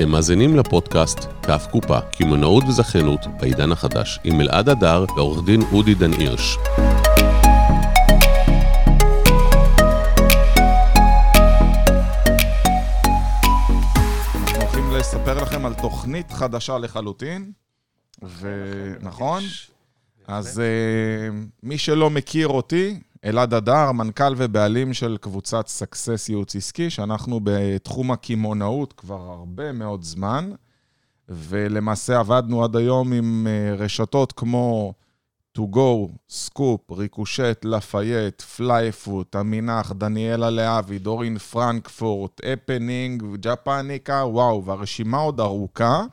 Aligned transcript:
אתם 0.00 0.08
מאזינים 0.08 0.56
לפודקאסט 0.56 1.18
כף 1.42 1.66
קופה, 1.70 2.00
קמעונאות 2.00 2.64
וזכיינות 2.64 3.20
בעידן 3.40 3.72
החדש, 3.72 4.18
עם 4.24 4.40
אלעד 4.40 4.68
הדר 4.68 5.04
ועורך 5.16 5.44
דין 5.44 5.62
אודי 5.72 5.94
דן 5.94 6.12
הירש. 6.12 6.56
אנחנו 14.34 14.62
הולכים 14.62 14.90
לספר 14.92 15.42
לכם 15.42 15.66
על 15.66 15.74
תוכנית 15.74 16.30
חדשה 16.30 16.78
לחלוטין, 16.78 17.52
ונכון? 18.40 19.42
אז 20.26 20.60
אה, 20.60 21.28
מי 21.62 21.78
שלא 21.78 22.10
מכיר 22.10 22.48
אותי, 22.48 23.00
אלעד 23.24 23.54
הדר, 23.54 23.92
מנכ"ל 23.92 24.34
ובעלים 24.36 24.94
של 24.94 25.16
קבוצת 25.20 25.68
סקסס 25.68 26.28
ייעוץ 26.28 26.56
עסקי, 26.56 26.90
שאנחנו 26.90 27.40
בתחום 27.44 28.10
הקמעונאות 28.10 28.92
כבר 28.92 29.20
הרבה 29.20 29.72
מאוד 29.72 30.02
זמן, 30.02 30.50
ולמעשה 31.28 32.18
עבדנו 32.18 32.64
עד 32.64 32.76
היום 32.76 33.12
עם 33.12 33.46
אה, 33.50 33.74
רשתות 33.74 34.32
כמו 34.32 34.92
to 35.58 35.60
go, 35.60 36.08
סקופ, 36.28 36.92
ריקושט, 36.92 37.64
לפייט, 37.64 38.42
פלייפוט, 38.42 39.36
המינח, 39.36 39.92
דניאלה 39.92 40.50
להבי, 40.50 40.98
דורין 40.98 41.38
פרנקפורט, 41.38 42.40
הפנינג, 42.52 43.24
ג'פניקה, 43.40 44.24
וואו, 44.26 44.64
והרשימה 44.64 45.18
עוד 45.18 45.40
ארוכה. 45.40 46.04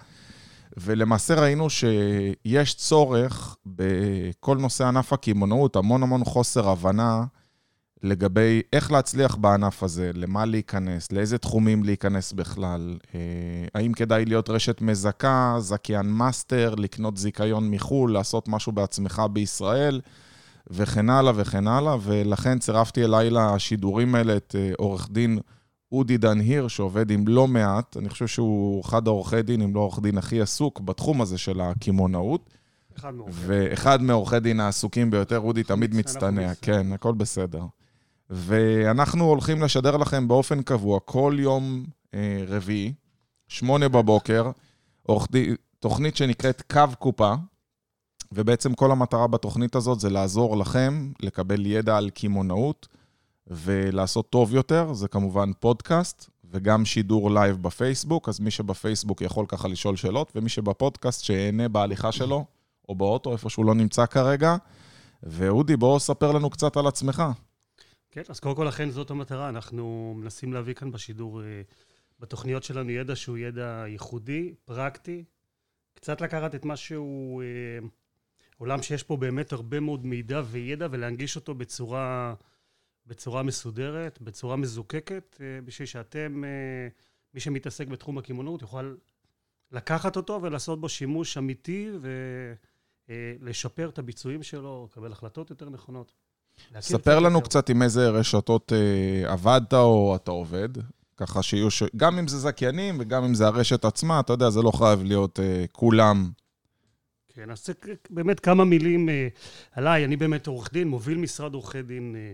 ולמעשה 0.77 1.41
ראינו 1.41 1.70
שיש 1.70 2.73
צורך 2.76 3.58
בכל 3.66 4.58
נושא 4.58 4.86
ענף 4.86 5.13
הקמעונאות, 5.13 5.76
המון 5.76 6.03
המון 6.03 6.23
חוסר 6.23 6.70
הבנה 6.70 7.23
לגבי 8.03 8.62
איך 8.73 8.91
להצליח 8.91 9.36
בענף 9.36 9.84
הזה, 9.84 10.12
למה 10.13 10.45
להיכנס, 10.45 11.12
לאיזה 11.12 11.38
תחומים 11.38 11.84
להיכנס 11.84 12.34
בכלל, 12.34 12.98
אה, 13.16 13.20
האם 13.76 13.94
כדאי 13.94 14.25
להיות 14.25 14.50
רשת 14.50 14.81
מזכה, 14.81 15.56
זכיין 15.59 16.06
מאסטר, 16.09 16.75
לקנות 16.75 17.17
זיכיון 17.17 17.72
מחו"ל, 17.72 18.14
לעשות 18.14 18.47
משהו 18.47 18.72
בעצמך 18.72 19.22
בישראל, 19.34 20.02
וכן 20.67 21.09
הלאה 21.09 21.34
וכן 21.36 21.67
הלאה, 21.67 21.97
ולכן 22.02 22.59
צירפתי 22.59 23.06
אליי 23.06 23.30
לשידורים 23.30 24.16
האלה 24.16 24.38
את 24.38 24.56
אה, 24.58 24.72
עורך 24.78 25.08
דין 25.12 25.39
אודי 25.91 26.17
דן 26.17 26.39
היר, 26.39 26.67
שעובד 26.67 27.11
עם 27.11 27.27
לא 27.27 27.47
מעט, 27.47 27.97
אני 27.97 28.09
חושב 28.09 28.27
שהוא 28.27 28.81
אחד 28.85 29.07
העורכי 29.07 29.41
דין, 29.41 29.61
אם 29.61 29.75
לא 29.75 29.80
העורך 29.80 29.99
דין 29.99 30.17
הכי 30.17 30.41
עסוק 30.41 30.79
בתחום 30.79 31.21
הזה 31.21 31.38
של 31.38 31.61
הקמעונאות. 31.61 32.49
אחד 32.97 33.13
מעורכי 33.13 33.41
ואחד 33.45 34.02
מעורכי 34.02 34.39
דין 34.39 34.59
העסוקים 34.59 35.11
ביותר, 35.11 35.39
אודי 35.39 35.63
תמיד 35.63 35.95
מצטנע. 35.95 36.53
כן, 36.61 36.94
הכל 36.94 37.13
בסדר. 37.13 37.63
ואנחנו 38.29 39.25
הולכים 39.25 39.63
לשדר 39.63 39.97
לכם 39.97 40.27
באופן 40.27 40.61
קבוע, 40.61 40.99
כל 41.05 41.35
יום 41.39 41.85
אה, 42.13 42.44
רביעי, 42.47 42.94
שמונה 43.47 43.89
בבוקר, 43.89 44.51
עורך 45.03 45.27
דין, 45.31 45.55
תוכנית 45.79 46.16
שנקראת 46.16 46.61
קו 46.72 46.83
קופה, 46.99 47.33
ובעצם 48.31 48.73
כל 48.73 48.91
המטרה 48.91 49.27
בתוכנית 49.27 49.75
הזאת 49.75 49.99
זה 49.99 50.09
לעזור 50.09 50.57
לכם 50.57 51.11
לקבל 51.19 51.66
ידע 51.66 51.97
על 51.97 52.09
קמעונאות 52.09 52.88
ולעשות 53.48 54.30
טוב 54.30 54.53
יותר, 54.53 54.94
זה 54.94 55.08
כמובן 55.08 55.52
פודקאסט 55.59 56.30
וגם 56.52 56.86
שידור 56.86 57.31
לייב 57.31 57.62
בפייסבוק, 57.62 58.30
אז 58.30 58.40
מי 58.40 58.52
שבפייסבוק 58.52 59.22
יכול 59.22 59.45
ככה 59.48 59.67
לשאול 59.67 59.95
שאלות, 59.95 60.31
ומי 60.36 60.50
שבפודקאסט 60.50 61.23
שיהנה 61.23 61.68
בהליכה 61.68 62.12
שלו, 62.12 62.45
או 62.90 62.95
באוטו, 62.95 63.34
איפה 63.34 63.50
שהוא 63.50 63.66
לא 63.66 63.75
נמצא 63.75 64.06
כרגע. 64.06 64.56
ואודי, 65.23 65.78
בוא 65.78 66.00
ספר 66.00 66.31
לנו 66.31 66.50
קצת 66.50 66.78
על 66.78 66.88
עצמך. 66.88 67.23
כן, 68.12 68.22
אז 68.30 68.40
קודם 68.40 68.56
כל, 68.56 68.70
אכן 68.70 68.90
זאת 68.90 69.12
המטרה. 69.12 69.50
אנחנו 69.50 70.16
מנסים 70.18 70.53
להביא 70.53 70.73
כאן 70.73 70.92
בשידור, 70.92 71.42
אה, 71.42 71.62
בתוכניות 72.20 72.64
שלנו, 72.64 72.92
ידע 72.92 73.16
שהוא 73.16 73.38
ידע 73.38 73.84
ייחודי, 73.88 74.53
פרקטי. 74.66 75.23
קצת 75.94 76.22
לקחת 76.22 76.56
את 76.56 76.66
מה 76.66 76.75
שהוא 76.75 77.44
אה, 77.44 77.48
עולם 78.57 78.81
שיש 78.81 79.03
פה 79.03 79.18
באמת 79.18 79.53
הרבה 79.53 79.80
מאוד 79.80 80.06
מידע 80.06 80.41
וידע, 80.46 80.88
ולהנגיש 80.91 81.36
אותו 81.36 81.56
בצורה, 81.56 82.34
בצורה 83.07 83.44
מסודרת, 83.44 84.22
בצורה 84.22 84.56
מזוקקת, 84.56 85.38
אה, 85.41 85.62
בשביל 85.66 85.85
שאתם, 85.85 86.44
אה, 86.44 86.50
מי 87.34 87.40
שמתעסק 87.40 87.88
בתחום 87.88 88.18
הקמעונאות, 88.18 88.62
יוכל 88.62 88.95
לקחת 89.72 90.16
אותו 90.16 90.40
ולעשות 90.41 90.81
בו 90.81 90.90
שימוש 90.90 91.38
אמיתי 91.38 91.90
ולשפר 93.09 93.90
את 93.90 94.00
הביצועים 94.00 94.44
שלו, 94.44 94.88
לקבל 94.91 95.12
החלטות 95.12 95.50
יותר 95.50 95.69
נכונות. 95.69 96.13
ספר 96.79 97.19
לנו 97.19 97.35
יותר. 97.35 97.45
קצת 97.45 97.69
עם 97.69 97.81
איזה 97.81 98.09
רשתות 98.09 98.73
אה, 98.73 99.34
עבדת 99.34 99.74
או 99.74 100.16
אתה 100.16 100.31
עובד, 100.31 100.69
ככה 101.18 101.44
שיהיו, 101.44 101.72
ש... 101.72 101.84
גם 101.95 102.19
אם 102.19 102.28
זה 102.28 102.38
זכיינים 102.38 102.97
וגם 103.00 103.24
אם 103.24 103.34
זה 103.34 103.47
הרשת 103.47 103.85
עצמה, 103.85 104.19
אתה 104.19 104.34
יודע, 104.34 104.50
זה 104.50 104.62
לא 104.62 104.72
חייב 104.72 105.03
להיות 105.03 105.39
אה, 105.39 105.66
כולם. 105.72 106.31
כן, 107.28 107.51
אז 107.51 107.66
זה 107.66 107.74
באמת 108.09 108.39
כמה 108.39 108.66
מילים 108.66 109.09
אה, 109.09 109.28
עליי. 109.72 110.06
אני 110.06 110.16
באמת 110.16 110.47
עורך 110.47 110.74
דין, 110.74 110.88
מוביל 110.88 111.18
משרד 111.18 111.53
עורכי 111.53 111.81
דין, 111.81 112.16
אה, 112.16 112.34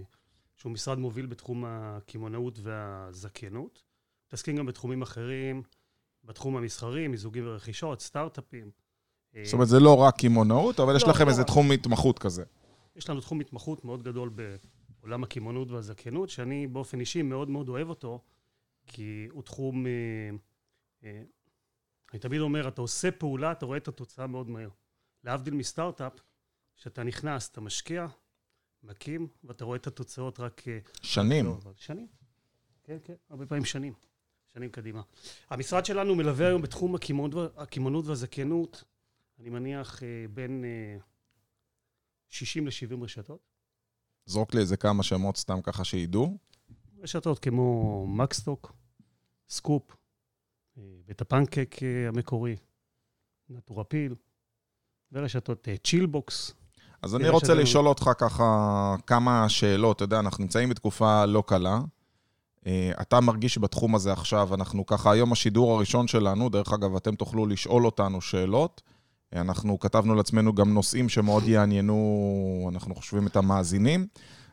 שהוא 0.64 0.72
משרד 0.72 0.98
מוביל 0.98 1.26
בתחום 1.26 1.64
הקמעונאות 1.68 2.60
והזכיינות. 2.62 3.84
מתעסקים 4.28 4.56
גם 4.56 4.66
בתחומים 4.66 5.02
אחרים, 5.02 5.64
בתחום 6.24 6.58
המסחרי, 6.58 7.08
מיזוגים 7.08 7.48
ורכישות, 7.48 8.02
סטארט-אפים. 8.02 8.72
זאת 9.44 9.54
אומרת, 9.54 9.68
זה 9.68 9.80
לא 9.80 9.98
רק 9.98 10.20
קמעונאות, 10.20 10.80
אבל 10.80 10.96
יש 10.96 11.04
לא, 11.04 11.10
לכם 11.10 11.26
לא 11.26 11.30
איזה. 11.30 11.44
תחום 11.44 11.72
התמחות 11.72 12.20
כזה. 12.20 12.44
יש 12.96 13.10
לנו 13.10 13.22
תחום 13.22 13.40
התמחות 13.40 13.86
מאוד 13.86 14.04
גדול 14.04 14.32
בעולם 15.02 15.24
הקמעונאות 15.24 15.72
והזכיינות, 15.72 16.30
שאני 16.30 16.68
באופן 16.68 17.00
אישי 17.00 17.22
מאוד 17.22 17.50
מאוד 17.50 17.70
אוהב 17.70 17.90
אותו, 17.90 18.20
כי 18.88 19.28
הוא 19.32 19.44
תחום... 19.44 19.88
אה, 19.88 19.92
אה, 21.04 21.22
אני 22.14 22.20
תמיד 22.20 22.42
אומר, 22.42 22.68
אתה 22.68 22.82
עושה 22.82 23.12
פעולה, 23.12 23.52
אתה 23.52 23.66
רואה 23.66 23.78
את 23.78 23.88
התוצאה 23.88 24.28
מאוד 24.28 24.50
מהר. 24.50 24.70
להבדיל 25.24 25.54
מסטארט-אפ, 25.54 26.14
שאתה 26.76 27.04
נכנס, 27.04 27.50
אתה 27.50 27.62
משקיע, 27.62 28.08
מקים, 28.84 29.28
ואתה 29.44 29.66
רואה 29.66 29.78
את 29.78 29.88
התוצאות 29.88 30.40
רק... 30.40 30.68
אה, 30.68 30.80
שנים. 31.02 31.46
לא, 31.46 31.60
שנים. 31.76 32.08
כן, 32.84 32.98
כן, 33.04 33.14
הרבה 33.30 33.46
פעמים 33.46 33.66
שנים. 33.66 33.94
שנים 34.54 34.70
קדימה. 34.70 35.02
המשרד 35.50 35.86
שלנו 35.86 36.16
מלווה 36.16 36.48
היום 36.48 36.62
בתחום 36.62 36.96
הקמעונות 36.96 37.34
וה- 37.56 37.64
הקמעונות 37.64 38.06
והזכיינות, 38.08 38.84
אני 39.40 39.50
מניח 39.50 40.04
אה, 40.04 40.08
בין 40.34 40.64
אה, 40.66 40.98
60 42.30 42.68
ל-70 42.68 43.04
רשתות. 43.04 43.40
זרוק 44.26 44.54
לי 44.54 44.62
איזה 44.62 44.78
כמה 44.78 45.04
שמות 45.04 45.38
סתם 45.38 45.62
ככה 45.62 45.84
שידעו. 45.84 46.38
רשתות 47.00 47.40
כמו 47.40 48.08
מקס 48.08 48.32
סטוק, 48.33 48.74
סקופ, 49.50 49.96
אה, 50.78 50.84
בית 51.06 51.22
הפנקק 51.22 51.76
אה, 51.84 52.08
המקורי, 52.08 52.56
נטורפיל, 53.50 54.16
ורשתות 55.12 55.68
אה, 55.68 55.78
צ'ילבוקס. 55.78 56.54
אז 57.04 57.16
אני 57.16 57.30
רוצה 57.30 57.54
לנו- 57.54 57.62
לשאול 57.62 57.88
אותך 57.88 58.10
ככה 58.18 58.96
כמה 59.08 59.50
שאלות. 59.50 59.96
אתה 59.96 60.04
יודע, 60.04 60.20
אנחנו 60.20 60.44
נמצאים 60.44 60.70
בתקופה 60.70 61.26
לא 61.26 61.44
קלה. 61.48 61.80
אה, 62.68 62.92
אתה 63.02 63.20
מרגיש 63.20 63.54
שבתחום 63.54 63.96
הזה 63.96 64.12
עכשיו, 64.12 64.54
אנחנו 64.54 64.86
ככה, 64.86 65.12
היום 65.12 65.32
השידור 65.32 65.76
הראשון 65.76 66.08
שלנו, 66.08 66.50
דרך 66.50 66.74
אגב, 66.74 66.96
אתם 66.96 67.16
תוכלו 67.16 67.46
לשאול 67.46 67.86
אותנו 67.86 68.22
שאלות. 68.22 68.82
אה, 69.36 69.42
אנחנו 69.42 69.80
כתבנו 69.80 70.16
לעצמנו 70.16 70.54
גם 70.54 70.74
נושאים 70.74 71.10
שמאוד 71.10 71.48
יעניינו, 71.48 72.70
אנחנו 72.74 72.96
חושבים, 72.96 73.28
את 73.28 73.36
המאזינים. 73.36 74.08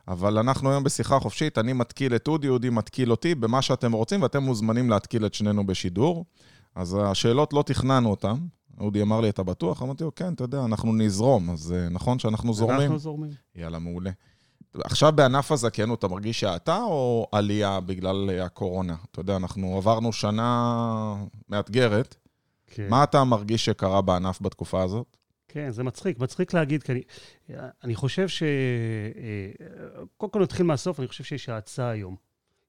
אבל 0.08 0.38
אנחנו 0.38 0.70
היום 0.70 0.84
בשיחה 0.84 1.18
חופשית, 1.18 1.58
אני 1.58 1.72
מתקיל 1.72 2.14
את 2.14 2.28
אודי, 2.28 2.48
אודי 2.48 2.70
מתקיל 2.70 3.10
אותי 3.10 3.34
במה 3.34 3.62
שאתם 3.62 3.92
רוצים, 3.92 4.22
ואתם 4.22 4.42
מוזמנים 4.42 4.90
להתקיל 4.90 5.26
את 5.26 5.34
שנינו 5.34 5.66
בשידור. 5.66 6.24
אז 6.74 6.96
השאלות, 7.02 7.52
לא 7.52 7.62
תכננו 7.66 8.10
אותן. 8.10 8.34
אודי 8.78 9.02
אמר 9.02 9.20
לי, 9.20 9.28
אתה 9.28 9.42
בטוח? 9.42 9.82
אמרתי 9.82 10.04
לו, 10.04 10.14
כן, 10.14 10.34
אתה 10.34 10.44
יודע, 10.44 10.64
אנחנו 10.64 10.92
נזרום. 10.92 11.50
אז 11.50 11.72
אה, 11.72 11.88
נכון 11.88 12.18
שאנחנו 12.18 12.54
זורמים? 12.54 12.80
אנחנו 12.80 12.98
זורמים. 12.98 13.30
יאללה, 13.56 13.78
מעולה. 13.78 14.10
עכשיו 14.74 15.12
בענף 15.12 15.52
הזכיינות, 15.52 15.98
אתה 15.98 16.08
מרגיש 16.08 16.44
האטה 16.44 16.82
או 16.82 17.26
עלייה 17.32 17.80
בגלל 17.80 18.30
אה, 18.30 18.44
הקורונה? 18.44 18.96
אתה 19.10 19.20
יודע, 19.20 19.36
אנחנו 19.36 19.76
עברנו 19.76 20.12
שנה 20.12 21.24
מאתגרת. 21.48 22.16
כן. 22.66 22.86
מה 22.90 23.04
אתה 23.04 23.24
מרגיש 23.24 23.64
שקרה 23.64 24.02
בענף 24.02 24.38
בתקופה 24.42 24.82
הזאת? 24.82 25.16
כן, 25.48 25.70
זה 25.70 25.82
מצחיק. 25.82 26.18
מצחיק 26.18 26.54
להגיד, 26.54 26.82
כי 26.82 26.92
אני, 26.92 27.02
אני 27.84 27.94
חושב 27.94 28.28
ש... 28.28 28.42
אה, 28.42 30.02
קודם 30.16 30.32
כל 30.32 30.42
נתחיל 30.42 30.66
מהסוף, 30.66 31.00
אני 31.00 31.08
חושב 31.08 31.24
שיש 31.24 31.48
האצה 31.48 31.88
היום. 31.88 32.16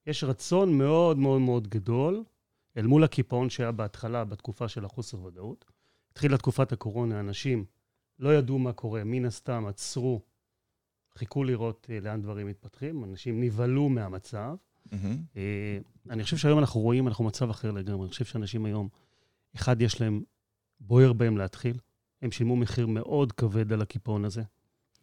יש 0.06 0.24
רצון 0.24 0.78
מאוד 0.78 1.18
מאוד 1.18 1.40
מאוד 1.40 1.68
גדול 1.68 2.24
אל 2.76 2.86
מול 2.86 3.04
הקיפאון 3.04 3.50
שהיה 3.50 3.72
בהתחלה, 3.72 4.24
בתקופה 4.24 4.68
של 4.68 4.84
החוסר 4.84 5.22
ודאות. 5.22 5.64
התחילה 6.12 6.38
תקופת 6.38 6.72
הקורונה, 6.72 7.20
אנשים 7.20 7.64
לא 8.18 8.34
ידעו 8.34 8.58
מה 8.58 8.72
קורה, 8.72 9.04
מן 9.04 9.24
הסתם 9.24 9.66
עצרו, 9.66 10.22
חיכו 11.18 11.44
לראות 11.44 11.86
אה, 11.90 12.00
לאן 12.00 12.22
דברים 12.22 12.46
מתפתחים, 12.46 13.04
אנשים 13.04 13.40
נבהלו 13.40 13.88
מהמצב. 13.88 14.54
אה, 15.36 15.78
אני 16.10 16.24
חושב 16.24 16.36
שהיום 16.36 16.58
אנחנו 16.58 16.80
רואים, 16.80 17.08
אנחנו 17.08 17.24
במצב 17.24 17.50
אחר 17.50 17.70
לגמרי. 17.70 18.02
אני 18.02 18.10
חושב 18.10 18.24
שאנשים 18.24 18.64
היום, 18.64 18.88
אחד, 19.54 19.82
יש 19.82 20.00
להם 20.00 20.22
בוער 20.80 21.12
בהם 21.12 21.36
להתחיל. 21.36 21.78
הם 22.22 22.30
שילמו 22.30 22.56
מחיר 22.56 22.86
מאוד 22.86 23.32
כבד 23.32 23.72
על 23.72 23.82
הקיפאון 23.82 24.24
הזה. 24.24 24.42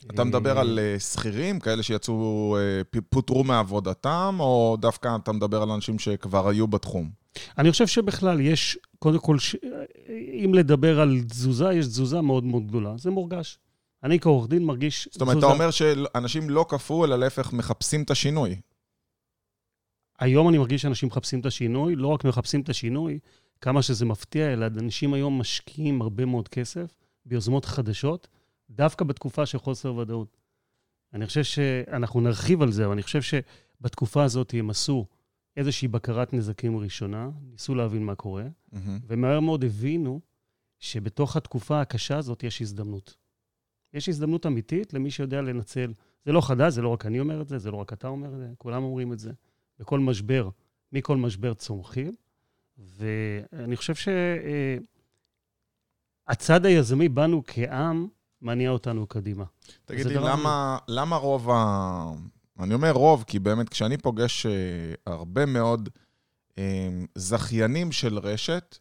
אתה 0.07 0.23
מדבר 0.23 0.59
על 0.59 0.79
אה, 0.79 0.99
שכירים, 0.99 1.59
כאלה 1.59 1.83
שיצאו, 1.83 2.57
אה, 2.57 2.99
פוטרו 3.09 3.43
מעבודתם, 3.43 4.37
או 4.39 4.77
דווקא 4.79 5.15
אתה 5.23 5.31
מדבר 5.31 5.61
על 5.61 5.71
אנשים 5.71 5.99
שכבר 5.99 6.49
היו 6.49 6.67
בתחום? 6.67 7.09
אני 7.57 7.71
חושב 7.71 7.87
שבכלל 7.87 8.39
יש, 8.39 8.77
קודם 8.99 9.19
כל, 9.19 9.39
ש... 9.39 9.55
אם 10.45 10.53
לדבר 10.53 10.99
על 10.99 11.21
תזוזה, 11.27 11.73
יש 11.73 11.85
תזוזה 11.85 12.21
מאוד 12.21 12.43
מאוד 12.43 12.67
גדולה. 12.67 12.97
זה 12.97 13.11
מורגש. 13.11 13.59
אני 14.03 14.19
כעורך 14.19 14.49
דין 14.49 14.65
מרגיש 14.65 15.09
זאת 15.11 15.21
אומרת, 15.21 15.37
אתה 15.37 15.45
אומר 15.45 15.71
שאנשים 15.71 16.49
לא 16.49 16.65
קפאו, 16.69 17.05
אלא 17.05 17.19
להפך 17.19 17.53
מחפשים 17.53 18.03
את 18.03 18.11
השינוי. 18.11 18.55
היום 20.19 20.49
אני 20.49 20.57
מרגיש 20.57 20.81
שאנשים 20.81 21.09
מחפשים 21.09 21.39
את 21.39 21.45
השינוי, 21.45 21.95
לא 21.95 22.07
רק 22.07 22.25
מחפשים 22.25 22.61
את 22.61 22.69
השינוי, 22.69 23.19
כמה 23.61 23.81
שזה 23.81 24.05
מפתיע, 24.05 24.53
אלא 24.53 24.65
אנשים 24.65 25.13
היום 25.13 25.39
משקיעים 25.39 26.01
הרבה 26.01 26.25
מאוד 26.25 26.47
כסף 26.47 26.95
ביוזמות 27.25 27.65
חדשות, 27.65 28.27
דווקא 28.69 29.05
בתקופה 29.05 29.45
של 29.45 29.57
חוסר 29.57 29.95
ודאות. 29.95 30.37
אני 31.13 31.25
חושב 31.25 31.43
שאנחנו 31.43 32.21
נרחיב 32.21 32.61
על 32.61 32.71
זה, 32.71 32.85
אבל 32.85 32.93
אני 32.93 33.03
חושב 33.03 33.21
שבתקופה 33.21 34.23
הזאת 34.23 34.53
הם 34.53 34.69
עשו 34.69 35.05
איזושהי 35.57 35.87
בקרת 35.87 36.33
נזקים 36.33 36.77
ראשונה, 36.77 37.29
ניסו 37.51 37.75
להבין 37.75 38.05
מה 38.05 38.15
קורה, 38.15 38.45
מהמם. 38.71 38.99
ומהר 39.07 39.39
מאוד 39.39 39.63
הבינו 39.63 40.21
שבתוך 40.79 41.35
התקופה 41.35 41.81
הקשה 41.81 42.17
הזאת 42.17 42.43
יש 42.43 42.61
הזדמנות. 42.61 43.17
יש 43.93 44.09
הזדמנות 44.09 44.45
אמיתית 44.45 44.93
למי 44.93 45.11
שיודע 45.11 45.41
לנצל. 45.41 45.93
זה 46.25 46.31
לא 46.31 46.41
חדש, 46.41 46.73
זה 46.73 46.81
לא 46.81 46.89
רק 46.89 47.05
אני 47.05 47.19
אומר 47.19 47.41
את 47.41 47.47
זה, 47.47 47.57
זה 47.57 47.71
לא 47.71 47.77
רק 47.77 47.93
אתה 47.93 48.07
אומר 48.07 48.33
את 48.33 48.37
זה, 48.37 48.51
כולם 48.57 48.83
אומרים 48.83 49.13
את 49.13 49.19
זה. 49.19 49.31
בכל 49.79 49.99
משבר, 49.99 50.49
מכל 50.91 51.17
משבר 51.17 51.53
צומחים, 51.53 52.15
ואני 52.77 53.75
חושב 53.75 53.93
שהצד 56.27 56.65
היזמי 56.65 57.09
בנו 57.09 57.43
כעם 57.47 58.07
מניע 58.41 58.69
אותנו 58.69 59.07
קדימה. 59.07 59.43
תגיד 59.85 60.03
זה 60.03 60.09
לי, 60.09 60.15
למה, 60.15 60.77
למה 60.87 61.15
רוב 61.15 61.49
ה... 61.49 62.11
אני 62.59 62.73
אומר 62.73 62.91
רוב, 62.91 63.23
כי 63.27 63.39
באמת 63.39 63.69
כשאני 63.69 63.97
פוגש 63.97 64.45
אה, 64.45 64.51
הרבה 65.05 65.45
מאוד 65.45 65.89
אה, 66.57 66.89
זכיינים 67.15 67.91
של 67.91 68.17
רשת, 68.17 68.77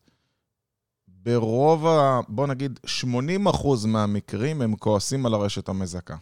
ברוב 1.09 1.87
ה... 1.87 2.21
בוא 2.29 2.47
נגיד, 2.47 2.81
80% 3.03 3.87
מהמקרים 3.87 4.63
הם 4.63 4.77
כועסים 4.77 5.27
על 5.27 5.35
הרשת 5.35 5.69
המזכה. 5.69 6.17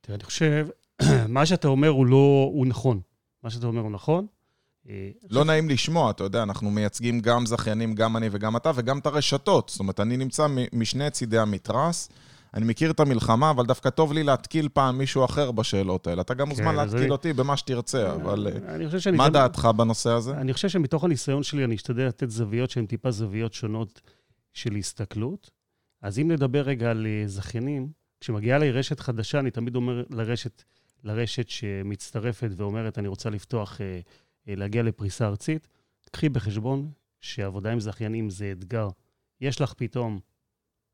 תראה, 0.00 0.16
אני 0.16 0.24
חושב, 0.24 0.68
מה 1.28 1.46
שאתה 1.46 1.68
אומר 1.68 1.88
הוא 1.88 2.06
לא, 2.06 2.50
הוא 2.52 2.66
נכון. 2.66 3.00
מה 3.42 3.50
שאתה 3.50 3.66
אומר 3.66 3.80
הוא 3.80 3.90
נכון. 3.90 4.26
אה, 4.88 5.10
לא 5.30 5.44
נעים 5.44 5.68
לשמוע, 5.68 6.10
אתה 6.10 6.24
יודע, 6.24 6.42
אנחנו 6.42 6.70
מייצגים 6.70 7.20
גם 7.20 7.46
זכיינים, 7.46 7.94
גם 7.94 8.16
אני 8.16 8.28
וגם 8.32 8.56
אתה, 8.56 8.70
וגם 8.74 8.98
את 8.98 9.06
הרשתות. 9.06 9.68
זאת 9.68 9.80
אומרת, 9.80 10.00
אני 10.00 10.16
נמצא 10.16 10.46
משני 10.72 11.10
צידי 11.10 11.38
המתרס. 11.38 12.08
אני 12.54 12.64
מכיר 12.64 12.90
את 12.90 13.00
המלחמה, 13.00 13.50
אבל 13.50 13.66
דווקא 13.66 13.90
טוב 13.90 14.12
לי 14.12 14.22
להתקיל 14.22 14.68
פעם 14.72 14.98
מישהו 14.98 15.24
אחר 15.24 15.50
בשאלות 15.50 16.06
האלה. 16.06 16.22
אתה 16.22 16.34
גם 16.34 16.48
מוזמן 16.48 16.72
כן, 16.72 16.78
אז 16.78 16.94
להתקיל 16.94 17.12
אותי 17.12 17.32
במה 17.32 17.56
שתרצה, 17.56 18.14
אבל 18.14 18.46
אה, 18.68 18.86
חושב 18.86 19.00
שאני... 19.00 19.16
מה 19.16 19.28
דעתך 19.28 19.68
בנושא 19.76 20.10
הזה? 20.10 20.30
אני 20.30 20.52
חושב 20.52 20.68
שמתוך 20.68 21.04
הניסיון 21.04 21.42
שלי 21.42 21.64
אני 21.64 21.74
אשתדל 21.74 22.02
לתת 22.02 22.30
זוויות 22.30 22.70
שהן 22.70 22.86
טיפה 22.86 23.10
זוויות 23.10 23.52
שונות 23.52 24.00
של 24.52 24.74
הסתכלות. 24.76 25.50
אז 26.02 26.18
אם 26.18 26.30
נדבר 26.30 26.60
רגע 26.60 26.90
על 26.90 27.06
אה, 27.06 27.22
זכיינים, 27.26 27.88
כשמגיעה 28.20 28.58
לי 28.58 28.70
רשת 28.70 29.00
חדשה, 29.00 29.38
אני 29.38 29.50
תמיד 29.50 29.76
אומר 29.76 30.02
לרשת, 30.10 30.62
לרשת 31.04 31.48
שמצטרפת 31.48 32.50
ואומרת, 32.56 32.98
אני 32.98 33.08
רוצה 33.08 33.30
לפתוח, 33.30 33.80
אה, 33.80 33.86
אה, 33.86 34.00
להגיע 34.56 34.82
לפריסה 34.82 35.26
ארצית, 35.26 35.68
קחי 36.10 36.28
בחשבון 36.28 36.92
שעבודה 37.20 37.72
עם 37.72 37.80
זכיינים 37.80 38.30
זה 38.30 38.52
אתגר. 38.52 38.88
יש 39.40 39.60
לך 39.60 39.74
פתאום 39.74 40.20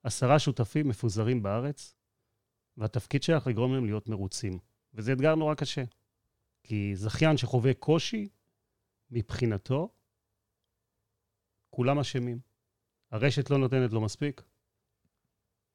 עשרה 0.02 0.38
שותפים 0.38 0.88
מפוזרים 0.88 1.42
בארץ, 1.42 1.94
והתפקיד 2.76 3.22
שלך 3.22 3.46
לגרום 3.46 3.74
להם 3.74 3.84
להיות 3.84 4.08
מרוצים. 4.08 4.58
וזה 4.94 5.12
אתגר 5.12 5.34
נורא 5.34 5.54
קשה. 5.54 5.84
כי 6.62 6.92
זכיין 6.96 7.36
שחווה 7.36 7.74
קושי, 7.74 8.28
מבחינתו, 9.10 9.88
כולם 11.70 11.98
אשמים. 11.98 12.38
הרשת 13.10 13.50
לא 13.50 13.58
נותנת 13.58 13.92
לו 13.92 14.00
מספיק. 14.00 14.42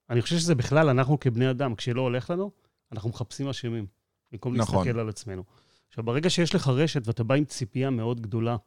אני 0.09 0.21
חושב 0.21 0.35
שזה 0.35 0.55
בכלל, 0.55 0.89
אנחנו 0.89 1.19
כבני 1.19 1.51
אדם, 1.51 1.75
כשלא 1.75 2.01
הולך 2.01 2.29
לנו, 2.29 2.51
אנחנו 2.91 3.09
מחפשים 3.09 3.47
אשמים, 3.47 3.87
במקום 4.31 4.55
נכון. 4.55 4.75
להסתכל 4.75 4.99
על 4.99 5.09
עצמנו. 5.09 5.43
עכשיו, 5.89 6.03
ברגע 6.03 6.29
שיש 6.29 6.55
לך 6.55 6.67
רשת 6.67 7.07
ואתה 7.07 7.23
בא 7.23 7.35
עם 7.35 7.45
ציפייה 7.45 7.89
מאוד 7.89 8.21
גדולה 8.21 8.57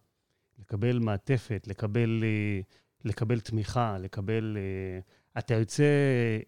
לקבל 0.58 0.98
מעטפת, 0.98 1.64
לקבל, 1.66 2.20
אה, 2.24 2.60
לקבל 3.04 3.40
תמיכה, 3.40 3.98
לקבל... 3.98 4.56
אה, 4.56 5.00
אתה 5.38 5.54
יוצא 5.54 5.84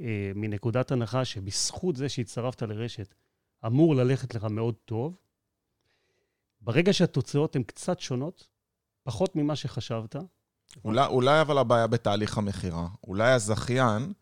אה, 0.00 0.32
מנקודת 0.34 0.92
הנחה 0.92 1.24
שבזכות 1.24 1.96
זה 1.96 2.08
שהצטרפת 2.08 2.62
לרשת, 2.62 3.14
אמור 3.66 3.94
ללכת 3.94 4.34
לך 4.34 4.44
מאוד 4.44 4.74
טוב. 4.84 5.16
ברגע 6.60 6.92
שהתוצאות 6.92 7.56
הן 7.56 7.62
קצת 7.62 8.00
שונות, 8.00 8.48
פחות 9.02 9.36
ממה 9.36 9.56
שחשבת, 9.56 10.16
אולי, 10.84 11.06
אולי 11.06 11.40
אבל 11.40 11.58
הבעיה 11.58 11.86
בתהליך 11.86 12.38
המכירה. 12.38 12.88
אולי 13.06 13.32
הזכיין, 13.32 14.12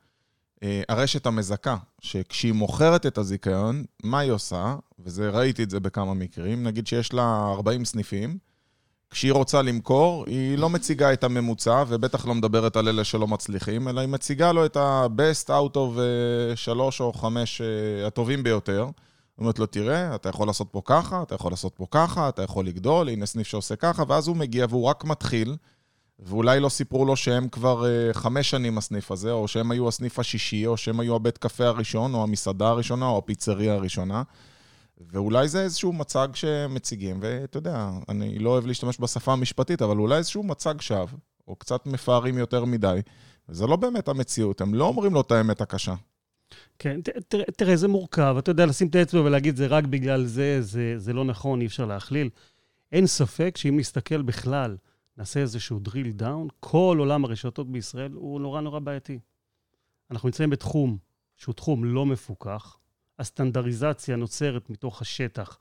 הרשת 0.88 1.26
המזכה, 1.26 1.76
שכשהיא 2.00 2.53
מוכרת 2.53 3.06
את 3.06 3.19
הזיכיון, 3.19 3.85
מה 4.03 4.19
היא 4.19 4.31
עושה? 4.31 4.76
וזה, 4.99 5.31
ראיתי 5.31 5.62
את 5.62 5.70
זה 5.70 5.81
בכמה 5.81 6.14
מקרים, 6.14 6.62
נגיד 6.62 6.87
שיש 6.87 7.12
לה 7.12 7.53
40 7.53 7.85
סניפים, 7.85 8.38
כשהיא 9.12 9.32
רוצה 9.32 9.62
למכור, 9.62 10.25
היא 10.26 10.59
לא 10.59 10.70
מציגה 10.70 11.12
את 11.12 11.25
הממוצע, 11.25 11.85
ובטח 11.88 12.26
לא 12.26 12.35
מדברת 12.35 12.76
על 12.76 12.88
אלה 12.88 13.05
שלא 13.05 13.29
מצליחים, 13.29 13.88
אלא 13.88 14.00
היא 14.00 14.09
מציגה 14.09 14.53
לו 14.53 14.67
את 14.67 14.76
ה-best 14.76 15.49
out 15.49 15.75
of 15.75 15.99
אה, 15.99 16.56
שלוש 16.56 17.00
או 17.00 17.12
חמש 17.12 17.61
אה, 17.61 18.06
הטובים 18.06 18.43
ביותר. 18.43 18.87
אומרת 19.38 19.59
לו, 19.59 19.67
תראה, 19.67 20.14
אתה 20.14 20.29
יכול 20.29 20.47
לעשות 20.47 20.69
פה 20.70 20.82
ככה, 20.85 21.23
אתה 21.23 21.35
יכול 21.35 21.53
לעשות 21.53 21.73
פה 21.75 21.87
ככה, 21.91 22.29
אתה 22.29 22.43
יכול 22.43 22.67
לגדול, 22.67 23.09
הנה 23.09 23.26
סניף 23.26 23.47
שעושה 23.47 23.76
ככה, 23.76 24.03
ואז 24.09 24.29
הוא 24.29 24.37
מגיע 24.37 24.67
והוא 24.69 24.85
רק 24.85 25.05
מתחיל, 25.05 25.56
ואולי 26.27 26.61
לא 26.61 26.69
סיפרו 26.69 27.05
לו 27.05 27.17
שהם 27.17 27.49
כבר 27.49 27.85
uh, 27.85 28.15
חמש 28.15 28.51
שנים 28.51 28.79
הסניף 28.79 29.11
הזה, 29.11 29.33
או 29.33 29.49
שהם 29.49 29.71
היו 29.71 29.89
הסניף 29.89 30.19
השישי, 30.19 30.67
או 30.67 30.77
שהם 30.77 31.01
היו 31.01 31.17
הבית 31.17 31.39
קפה 31.39 31.67
הראשון, 31.67 32.15
או 32.15 32.23
המסעדה 32.23 32.69
הראשונה, 32.69 33.07
או 33.07 33.19
הפיצריה 33.19 33.75
הראשונה. 33.75 34.23
ואולי 35.13 35.49
זה 35.49 35.63
איזשהו 35.63 35.93
מצג 35.93 36.29
שמציגים, 36.35 37.19
ואתה 37.21 37.59
יודע, 37.59 37.91
אני 38.09 38.39
לא 38.39 38.51
אוהב 38.51 38.67
להשתמש 38.67 39.01
בשפה 39.01 39.33
המשפטית, 39.33 39.83
אבל 39.83 39.97
אולי 39.97 40.17
איזשהו 40.17 40.43
מצג 40.43 40.75
שווא, 40.81 41.19
או 41.49 41.57
קצת 41.57 41.87
מפארים 41.87 42.39
יותר 42.39 42.65
מדי. 42.65 43.01
וזה 43.49 43.67
לא 43.67 43.77
באמת 43.77 44.09
המציאות, 44.09 44.61
הם 44.61 44.75
לא 44.75 44.85
אומרים 44.85 45.15
לו 45.15 45.21
את 45.21 45.33
האמת 45.33 45.61
הקשה. 45.61 45.95
כן, 46.79 47.01
תראה, 47.29 47.45
תראה, 47.57 47.77
זה 47.77 47.89
מורכב. 47.89 48.35
אתה 48.39 48.51
יודע, 48.51 48.67
לשים 48.67 48.89
את 48.89 48.95
האצבע 48.95 49.21
ולהגיד, 49.21 49.57
זה 49.57 49.67
רק 49.67 49.85
בגלל 49.85 50.25
זה, 50.25 50.63
זה, 50.63 50.95
זה 50.97 51.13
לא 51.13 51.25
נכון, 51.25 51.61
אי 51.61 51.67
אפשר 51.67 51.85
להכליל. 51.85 52.31
אין 52.93 53.07
ספק 53.07 53.57
שאם 53.57 53.77
נסתכל 53.77 54.23
בכלל, 54.23 54.76
נעשה 55.16 55.40
איזשהו 55.40 55.81
drill 55.88 56.21
down, 56.21 56.52
כל 56.61 56.97
עולם 56.99 57.25
הרשתות 57.25 57.73
בישראל 57.73 58.12
הוא 58.12 58.40
נורא 58.40 58.61
נורא 58.61 58.78
בעייתי. 58.78 59.19
אנחנו 60.11 60.28
נמצאים 60.28 60.50
בתחום 60.50 60.99
שהוא 61.37 61.54
תחום 61.54 61.85
לא 61.85 62.07
מפוקח. 62.07 62.78
הסטנדרטיזציה 63.19 64.16
נוצרת 64.16 64.71
מתוך 64.71 65.02
השטח 65.02 65.59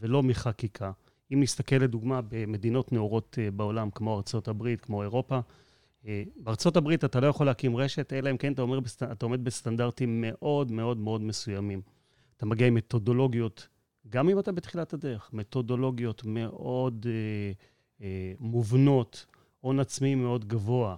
ולא 0.00 0.22
מחקיקה. 0.22 0.92
אם 1.32 1.40
נסתכל 1.42 1.76
לדוגמה 1.76 2.20
במדינות 2.28 2.92
נאורות 2.92 3.38
אה, 3.40 3.50
בעולם, 3.50 3.90
כמו 3.90 4.22
הברית, 4.48 4.80
כמו 4.80 5.02
אירופה, 5.02 5.40
אה, 6.06 6.22
הברית 6.76 7.04
אתה 7.04 7.20
לא 7.20 7.26
יכול 7.26 7.46
להקים 7.46 7.76
רשת, 7.76 8.12
אלא 8.12 8.30
אם 8.30 8.36
כן 8.36 8.52
אתה, 8.52 8.62
אומר. 8.62 8.78
אתה 9.12 9.26
עומד 9.26 9.44
בסטנדרטים 9.44 10.20
מאוד 10.20 10.72
מאוד 10.72 10.96
מאוד 10.96 11.20
מסוימים. 11.20 11.82
אתה 12.36 12.46
מגיע 12.46 12.66
עם 12.66 12.74
מתודולוגיות, 12.74 13.68
גם 14.08 14.28
אם 14.28 14.38
אתה 14.38 14.52
בתחילת 14.52 14.92
הדרך, 14.92 15.30
מתודולוגיות 15.32 16.22
מאוד 16.24 17.06
אה, 17.08 17.52
מובנות, 18.40 19.26
הון 19.60 19.80
עצמי 19.80 20.14
מאוד 20.14 20.48
גבוה, 20.48 20.96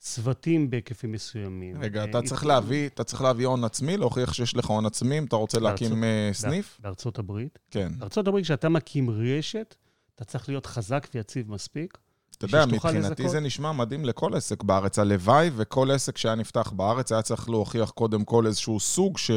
צוותים 0.00 0.70
בהיקפים 0.70 1.12
מסוימים. 1.12 1.82
רגע, 1.82 2.00
אה, 2.00 2.10
אתה 2.10 2.22
צריך 2.22 2.46
להביא, 2.46 2.86
אתה 2.86 3.04
צריך 3.04 3.22
להביא 3.22 3.46
הון 3.46 3.64
עצמי, 3.64 3.96
להוכיח 3.96 4.32
שיש 4.32 4.56
לך 4.56 4.66
הון 4.66 4.86
עצמי, 4.86 5.18
אם 5.18 5.24
אתה 5.24 5.36
רוצה 5.36 5.60
להקים 5.60 6.04
אה, 6.04 6.30
סניף? 6.32 6.78
בארצות 6.82 7.18
הברית. 7.18 7.58
כן. 7.70 7.92
בארצות 7.98 8.28
הברית, 8.28 8.44
כשאתה 8.44 8.68
מקים 8.68 9.10
רשת, 9.10 9.74
אתה 10.14 10.24
צריך 10.24 10.48
להיות 10.48 10.66
חזק 10.66 11.08
ויציב 11.14 11.50
מספיק. 11.50 11.98
אתה 12.36 12.44
יודע, 12.44 12.66
מבחינתי. 12.66 13.28
זה 13.28 13.40
נשמע 13.40 13.72
מדהים 13.72 14.04
לכל 14.04 14.34
עסק 14.34 14.62
בארץ. 14.62 14.98
הלוואי 14.98 15.50
וכל 15.56 15.90
עסק 15.90 16.16
שהיה 16.16 16.34
נפתח 16.34 16.72
בארץ 16.76 17.12
היה 17.12 17.22
צריך 17.22 17.48
להוכיח 17.48 17.90
קודם 17.90 18.24
כל 18.24 18.46
איזשהו 18.46 18.80
סוג 18.80 19.18
ש... 19.18 19.30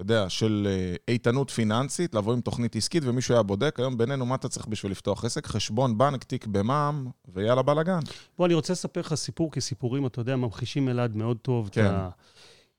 אתה 0.00 0.12
יודע, 0.12 0.28
של 0.28 0.66
אה, 0.70 0.96
איתנות 1.08 1.50
פיננסית, 1.50 2.14
לבוא 2.14 2.32
עם 2.32 2.40
תוכנית 2.40 2.76
עסקית, 2.76 3.02
ומישהו 3.06 3.34
היה 3.34 3.42
בודק, 3.42 3.80
היום 3.80 3.98
בינינו, 3.98 4.26
מה 4.26 4.34
אתה 4.34 4.48
צריך 4.48 4.66
בשביל 4.66 4.92
לפתוח 4.92 5.24
עסק? 5.24 5.46
חשבון 5.46 5.98
בנק, 5.98 6.24
תיק 6.24 6.46
במע"מ, 6.46 7.06
ויאללה 7.28 7.62
בלאגן. 7.62 7.98
בוא, 8.38 8.46
אני 8.46 8.54
רוצה 8.54 8.72
לספר 8.72 9.00
לך 9.00 9.14
סיפור, 9.14 9.52
כי 9.52 9.60
סיפורים, 9.60 10.06
אתה 10.06 10.20
יודע, 10.20 10.36
ממחישים 10.36 10.88
אלעד 10.88 11.16
מאוד 11.16 11.36
טוב. 11.36 11.68
כן. 11.72 11.84
ה... 11.84 12.10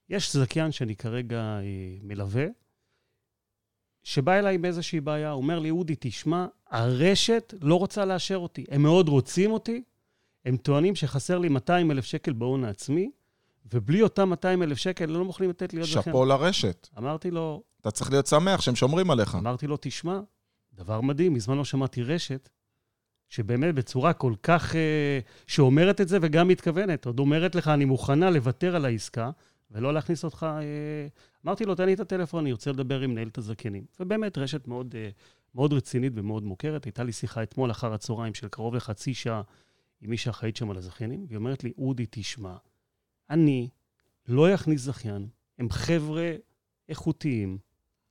יש 0.10 0.36
זכיין 0.36 0.72
שאני 0.72 0.96
כרגע 0.96 1.40
אה, 1.40 1.62
מלווה, 2.04 2.46
שבא 4.04 4.40
אליי 4.40 4.56
עם 4.56 4.66
איזושהי 4.66 5.02
בעיה, 5.02 5.32
אומר 5.32 5.60
לי, 5.60 5.70
אודי, 5.70 5.96
תשמע, 6.00 6.46
הרשת 6.70 7.54
לא 7.62 7.76
רוצה 7.76 8.06
לאשר 8.06 8.38
אותי. 8.38 8.66
הם 8.70 8.82
מאוד 8.82 9.10
רוצים 9.10 9.52
אותי, 9.52 9.84
הם 10.46 10.58
טוענים 10.58 10.96
שחסר 10.96 11.38
לי 11.38 11.50
200 11.50 11.92
אלף 11.92 12.06
שקל 12.06 12.34
בהון 12.34 12.64
העצמי, 12.66 13.12
ובלי 13.74 14.02
אותם 14.02 14.30
200 14.30 14.64
אלף 14.64 14.78
שקל 14.78 15.06
לא 15.06 15.26
מוכנים 15.26 15.50
לתת 15.50 15.74
להיות 15.74 15.88
זכיין. 15.88 16.04
שאפו 16.04 16.26
לרשת. 16.26 16.88
אמרתי 16.98 17.32
לו, 17.32 17.64
אתה 17.82 17.92
צריך 17.92 18.12
להיות 18.12 18.28
שמח 18.28 18.62
שהם 18.62 18.76
שומרים 18.76 19.12
עליך. 19.12 19.36
אמרתי 19.36 19.68
לו, 19.68 19.78
תשמע, 19.82 20.20
דבר 20.74 21.02
מדהים, 21.02 21.34
מזמן 21.34 21.58
לא 21.58 21.66
שמעתי 21.66 22.04
רשת, 22.04 22.50
שבאמת 23.30 23.76
בצורה 23.76 24.14
כל 24.14 24.34
כך, 24.44 24.76
אה, 24.76 25.20
שאומרת 25.48 26.02
את 26.02 26.08
זה 26.08 26.18
וגם 26.22 26.48
מתכוונת. 26.48 27.06
עוד 27.06 27.20
אומרת 27.20 27.56
לך, 27.56 27.68
אני 27.68 27.86
מוכנה 27.86 28.30
לוותר 28.30 28.76
על 28.76 28.86
העסקה 28.86 29.30
ולא 29.72 29.94
להכניס 29.94 30.24
אותך... 30.24 30.46
אה... 30.50 31.08
אמרתי 31.46 31.66
לו, 31.66 31.76
תן 31.76 31.86
לי 31.86 31.94
את 31.94 32.00
הטלפון, 32.00 32.40
אני 32.40 32.52
רוצה 32.52 32.72
לדבר 32.72 33.02
עם 33.02 33.12
מנהלת 33.12 33.38
הזכיינים. 33.38 33.84
ובאמת, 34.00 34.38
רשת 34.38 34.68
מאוד, 34.68 34.96
אה, 34.98 35.10
מאוד 35.56 35.74
רצינית 35.74 36.14
ומאוד 36.16 36.44
מוכרת. 36.44 36.86
הייתה 36.86 37.04
לי 37.04 37.12
שיחה 37.12 37.44
אתמול 37.44 37.72
אחר 37.72 37.94
הצהריים 37.94 38.34
של 38.34 38.48
קרוב 38.48 38.76
לחצי 38.76 39.14
שעה 39.14 39.42
עם 40.02 40.10
מי 40.10 40.18
שאחראית 40.18 40.56
שם 40.56 40.72
על 40.72 40.78
הזכיינים, 40.78 41.26
והיא 41.28 41.38
אומרת 41.38 41.64
לי, 41.64 41.72
אודי, 41.78 42.06
תשמע, 42.10 42.56
אני 43.32 43.70
לא 44.28 44.56
אכניס 44.56 44.82
זכיין, 44.82 45.28
הם 45.60 45.70
חבר'ה 45.70 46.32
איכותיים, 46.90 47.58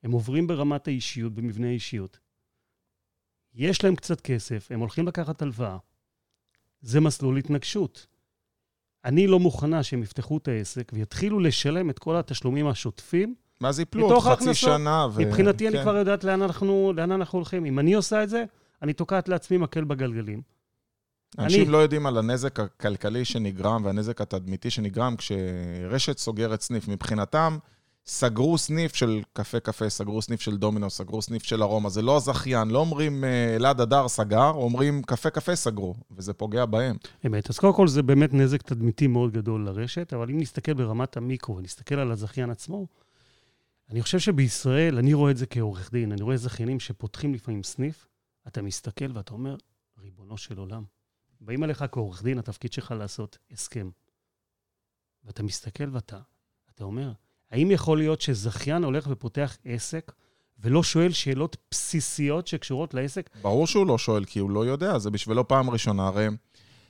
הם 0.02 0.12
עוברים 0.12 0.46
ברמת 0.46 0.88
האישיות, 0.88 1.34
במבנה 1.34 1.66
האישיות. 1.66 2.18
יש 3.54 3.84
להם 3.84 3.96
קצת 3.96 4.20
כסף, 4.20 4.68
הם 4.70 4.80
הולכים 4.80 5.06
לקחת 5.06 5.42
הלוואה. 5.42 5.76
זה 6.80 7.00
מסלול 7.00 7.38
התנגשות. 7.38 8.06
אני 9.04 9.26
לא 9.26 9.38
מוכנה 9.38 9.82
שהם 9.82 10.02
יפתחו 10.02 10.38
את 10.38 10.48
העסק 10.48 10.92
ויתחילו 10.94 11.40
לשלם 11.40 11.90
את 11.90 11.98
כל 11.98 12.16
התשלומים 12.16 12.66
השוטפים. 12.66 13.34
ואז 13.60 13.78
ייפלו 13.78 14.10
עוד 14.10 14.22
חצי. 14.22 14.54
שנה. 14.54 15.06
ו... 15.12 15.20
מבחינתי 15.20 15.68
כן. 15.68 15.76
אני 15.76 15.82
כבר 15.82 15.96
יודעת 15.96 16.24
לאן 16.24 16.42
אנחנו, 16.42 16.92
לאן 16.96 17.12
אנחנו 17.12 17.38
הולכים. 17.38 17.64
אם 17.64 17.78
אני 17.78 17.94
עושה 17.94 18.22
את 18.22 18.28
זה, 18.28 18.44
אני 18.82 18.92
תוקעת 18.92 19.28
לעצמי 19.28 19.56
מקל 19.56 19.84
בגלגלים. 19.84 20.42
אנשים 21.38 21.62
אני... 21.62 21.70
לא 21.70 21.78
יודעים 21.78 22.06
על 22.06 22.18
הנזק 22.18 22.60
הכלכלי 22.60 23.24
שנגרם 23.24 23.84
והנזק 23.84 24.20
התדמיתי 24.20 24.70
שנגרם 24.70 25.16
כשרשת 25.16 26.18
סוגרת 26.18 26.60
סניף. 26.60 26.88
מבחינתם, 26.88 27.58
סגרו 28.06 28.58
סניף 28.58 28.94
של 28.94 29.22
קפה 29.32 29.60
קפה, 29.60 29.88
סגרו 29.88 30.22
סניף 30.22 30.40
של 30.40 30.56
דומינו, 30.56 30.90
סגרו 30.90 31.22
סניף 31.22 31.42
של 31.42 31.62
ארומה. 31.62 31.88
זה 31.88 32.02
לא 32.02 32.16
הזכיין, 32.16 32.68
לא 32.68 32.78
אומרים 32.78 33.24
אה, 33.24 33.56
אלעד 33.56 33.80
אדר 33.80 34.08
סגר, 34.08 34.50
אומרים 34.54 35.02
קפה 35.02 35.30
קפה 35.30 35.56
סגרו, 35.56 35.94
וזה 36.10 36.32
פוגע 36.32 36.66
בהם. 36.66 36.96
אמת. 37.26 37.50
אז 37.50 37.58
קודם 37.58 37.74
כל 37.74 37.88
זה 37.88 38.02
באמת 38.02 38.34
נזק 38.34 38.62
תדמיתי 38.62 39.06
מאוד 39.06 39.32
גדול 39.32 39.64
לרשת, 39.66 40.12
אבל 40.12 40.30
אם 40.30 40.38
נסתכל 40.38 40.74
ברמת 40.74 41.16
המיקרו 41.16 41.56
ונסתכל 41.56 41.94
על 41.94 42.12
הזכיין 42.12 42.50
עצמו, 42.50 42.86
אני 43.90 44.02
חושב 44.02 44.18
שבישראל, 44.18 44.98
אני 44.98 45.14
רואה 45.14 45.30
את 45.30 45.36
זה 45.36 45.46
כעורך 45.46 45.92
דין, 45.92 46.12
אני 46.12 46.22
רואה 46.22 46.36
זכיינים 46.36 46.80
שפותחים 46.80 47.34
לפעמים 47.34 47.62
סניף, 47.62 48.06
אתה 48.48 48.62
מסתכל 48.62 49.12
ואתה 49.14 49.34
אומר, 49.34 49.56
ריבונו 50.02 50.36
של 50.36 50.58
עולם. 50.58 50.82
באים 51.40 51.64
אליך 51.64 51.84
כעורך 51.92 52.22
דין, 52.22 52.38
התפקיד 52.38 52.72
שלך 52.72 52.94
לעשות 52.98 53.38
הסכם. 53.50 53.90
ואתה 55.24 55.42
מסתכל 55.42 55.88
ואתה 55.92 56.18
אתה 56.74 56.84
אומר, 56.84 57.12
האם 57.50 57.70
יכול 57.70 57.98
להיות 57.98 58.20
שזכיין 58.20 58.84
הולך 58.84 59.06
ופותח 59.10 59.56
עסק 59.64 60.12
ולא 60.58 60.82
שואל 60.82 61.12
שאלות 61.12 61.56
בסיסיות 61.70 62.46
שקשורות 62.46 62.94
לעסק? 62.94 63.30
ברור 63.42 63.66
שהוא 63.66 63.86
לא 63.86 63.98
שואל, 63.98 64.24
כי 64.24 64.38
הוא 64.38 64.50
לא 64.50 64.66
יודע, 64.66 64.98
זה 64.98 65.10
בשבילו 65.10 65.48
פעם 65.48 65.70
ראשונה. 65.70 66.06
הרי, 66.06 66.26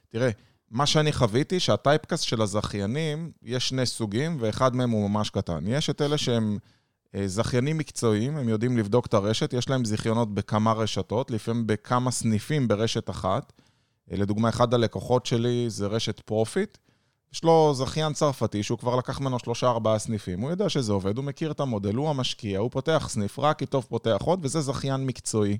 תראה, 0.09 0.31
מה 0.71 0.87
שאני 0.87 1.13
חוויתי, 1.13 1.61
שה 1.61 1.78
typecast 1.78 2.25
של 2.25 2.43
הזכיינים, 2.43 3.33
יש 3.43 3.69
שני 3.69 3.87
סוגים, 3.87 4.37
ואחד 4.41 4.77
מהם 4.77 4.91
הוא 4.91 5.11
ממש 5.11 5.31
קטן. 5.31 5.65
יש 5.67 5.91
את 5.91 6.03
אלה 6.03 6.19
שהם 6.19 6.59
אה, 7.15 7.29
זכיינים 7.29 7.79
מקצועיים, 7.79 8.37
הם 8.37 8.49
יודעים 8.49 8.79
לבדוק 8.79 9.07
את 9.07 9.15
הרשת, 9.15 9.53
יש 9.53 9.69
להם 9.69 9.85
זיכיונות 9.85 10.35
בכמה 10.35 10.73
רשתות, 10.73 11.31
לפעמים 11.31 11.67
בכמה 11.67 12.11
סניפים 12.11 12.69
ברשת 12.69 13.11
אחת. 13.11 13.53
אה, 14.13 14.17
לדוגמה, 14.17 14.49
אחד 14.49 14.75
הלקוחות 14.75 15.27
שלי 15.27 15.65
זה 15.69 15.87
רשת 15.87 16.21
פרופיט. 16.21 16.79
יש 17.35 17.45
לו 17.45 17.75
זכיין 17.75 18.13
צרפתי 18.13 18.63
שהוא 18.63 18.79
כבר 18.79 18.97
לקח 18.97 19.21
ממנו 19.21 19.39
שלושה 19.39 19.67
ארבעה 19.67 19.99
סניפים, 19.99 20.41
הוא 20.41 20.51
יודע 20.51 20.69
שזה 20.69 20.93
עובד, 20.93 21.17
הוא 21.17 21.25
מכיר 21.25 21.51
את 21.51 21.61
המודל, 21.61 21.95
הוא 21.95 22.11
המשקיע, 22.11 22.59
הוא 22.59 22.71
פותח 22.71 23.07
סניף, 23.11 23.39
רק 23.39 23.61
איתו 23.61 23.83
פותח 23.83 24.19
עוד, 24.21 24.41
וזה 24.43 24.61
זכיין 24.61 25.07
מקצועי. 25.07 25.59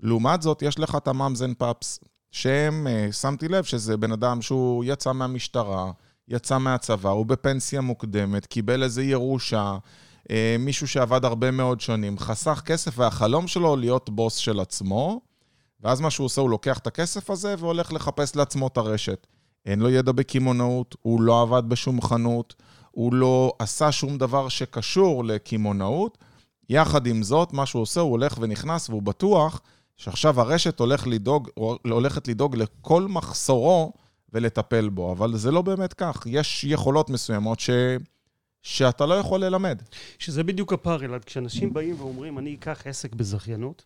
לעומת 0.00 0.42
זאת, 0.42 0.62
יש 0.62 0.78
לך 0.78 0.94
את 0.96 1.08
המאמזן 1.08 1.54
פאפס, 1.54 2.00
שהם, 2.30 2.86
אה, 2.86 3.12
שמתי 3.12 3.48
לב 3.48 3.64
שזה 3.64 3.96
בן 3.96 4.12
אדם 4.12 4.42
שהוא 4.42 4.84
יצא 4.84 5.12
מהמשטרה, 5.12 5.90
יצא 6.28 6.58
מהצבא, 6.58 7.10
הוא 7.10 7.26
בפנסיה 7.26 7.80
מוקדמת, 7.80 8.46
קיבל 8.46 8.82
איזה 8.82 9.02
ירושה, 9.02 9.78
אה, 10.30 10.56
מישהו 10.58 10.88
שעבד 10.88 11.24
הרבה 11.24 11.50
מאוד 11.50 11.80
שנים, 11.80 12.18
חסך 12.18 12.62
כסף, 12.64 12.98
והחלום 12.98 13.46
שלו 13.46 13.76
להיות 13.76 14.10
בוס 14.10 14.36
של 14.36 14.60
עצמו, 14.60 15.20
ואז 15.82 16.00
מה 16.00 16.10
שהוא 16.10 16.24
עושה, 16.24 16.40
הוא 16.40 16.50
לוקח 16.50 16.78
את 16.78 16.86
הכסף 16.86 17.30
הזה 17.30 17.54
והולך 17.58 17.92
לחפש 17.92 18.36
לעצמו 18.36 18.66
את 18.66 18.76
הרשת. 18.76 19.26
אין 19.66 19.80
לו 19.80 19.90
ידע 19.90 20.12
בקמעונאות, 20.12 20.96
הוא 21.02 21.20
לא 21.20 21.42
עבד 21.42 21.62
בשום 21.68 22.02
חנות, 22.02 22.54
הוא 22.90 23.14
לא 23.14 23.52
עשה 23.58 23.92
שום 23.92 24.18
דבר 24.18 24.48
שקשור 24.48 25.24
לקמעונאות. 25.24 26.18
יחד 26.68 27.06
עם 27.06 27.22
זאת, 27.22 27.52
מה 27.52 27.66
שהוא 27.66 27.82
עושה, 27.82 28.00
הוא 28.00 28.10
הולך 28.10 28.38
ונכנס, 28.40 28.88
והוא 28.88 29.02
בטוח 29.02 29.60
שעכשיו 29.96 30.40
הרשת 30.40 30.80
הולך 30.80 31.06
לדאוג, 31.06 31.48
הולכת 31.90 32.28
לדאוג 32.28 32.56
לכל 32.56 33.06
מחסורו 33.08 33.92
ולטפל 34.32 34.88
בו, 34.88 35.12
אבל 35.12 35.36
זה 35.36 35.50
לא 35.50 35.62
באמת 35.62 35.92
כך. 35.92 36.22
יש 36.26 36.64
יכולות 36.64 37.10
מסוימות 37.10 37.60
ש... 37.60 37.70
שאתה 38.62 39.06
לא 39.06 39.14
יכול 39.14 39.44
ללמד. 39.44 39.82
שזה 40.18 40.44
בדיוק 40.44 40.72
הפער, 40.72 41.04
אלעד. 41.04 41.24
כשאנשים 41.24 41.72
באים 41.72 42.00
ואומרים, 42.00 42.38
אני 42.38 42.54
אקח 42.54 42.82
עסק 42.86 43.14
בזכיינות, 43.14 43.84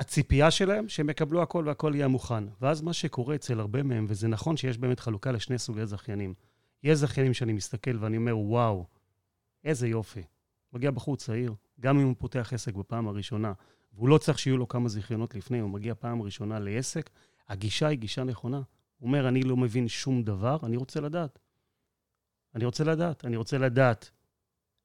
הציפייה 0.00 0.50
שלהם 0.50 0.88
שהם 0.88 1.10
יקבלו 1.10 1.42
הכל 1.42 1.64
והכל 1.66 1.92
יהיה 1.94 2.08
מוכן. 2.08 2.44
ואז 2.60 2.82
מה 2.82 2.92
שקורה 2.92 3.34
אצל 3.34 3.60
הרבה 3.60 3.82
מהם, 3.82 4.06
וזה 4.08 4.28
נכון 4.28 4.56
שיש 4.56 4.78
באמת 4.78 5.00
חלוקה 5.00 5.32
לשני 5.32 5.58
סוגי 5.58 5.86
זכיינים. 5.86 6.34
יש 6.82 6.98
זכיינים 6.98 7.34
שאני 7.34 7.52
מסתכל 7.52 7.96
ואני 8.00 8.16
אומר, 8.16 8.38
וואו, 8.38 8.86
איזה 9.64 9.88
יופי. 9.88 10.22
מגיע 10.72 10.90
בחור 10.90 11.16
צעיר, 11.16 11.54
גם 11.80 11.98
אם 11.98 12.06
הוא 12.06 12.14
פותח 12.18 12.52
עסק 12.52 12.74
בפעם 12.74 13.08
הראשונה, 13.08 13.52
והוא 13.92 14.08
לא 14.08 14.18
צריך 14.18 14.38
שיהיו 14.38 14.56
לו 14.58 14.68
כמה 14.68 14.88
זיכיונות 14.88 15.34
לפני, 15.34 15.58
הוא 15.58 15.70
מגיע 15.70 15.94
פעם 15.94 16.22
ראשונה 16.22 16.58
לעסק, 16.58 17.10
הגישה 17.48 17.86
היא 17.86 17.98
גישה 17.98 18.24
נכונה. 18.24 18.62
הוא 18.98 19.06
אומר, 19.06 19.28
אני 19.28 19.42
לא 19.42 19.56
מבין 19.56 19.88
שום 19.88 20.22
דבר, 20.22 20.56
אני 20.62 20.76
רוצה 20.76 21.00
לדעת. 21.00 21.38
אני 22.54 22.64
רוצה 22.64 22.84
לדעת. 22.84 23.24
אני 23.24 23.36
רוצה 23.36 23.58
לדעת 23.58 24.10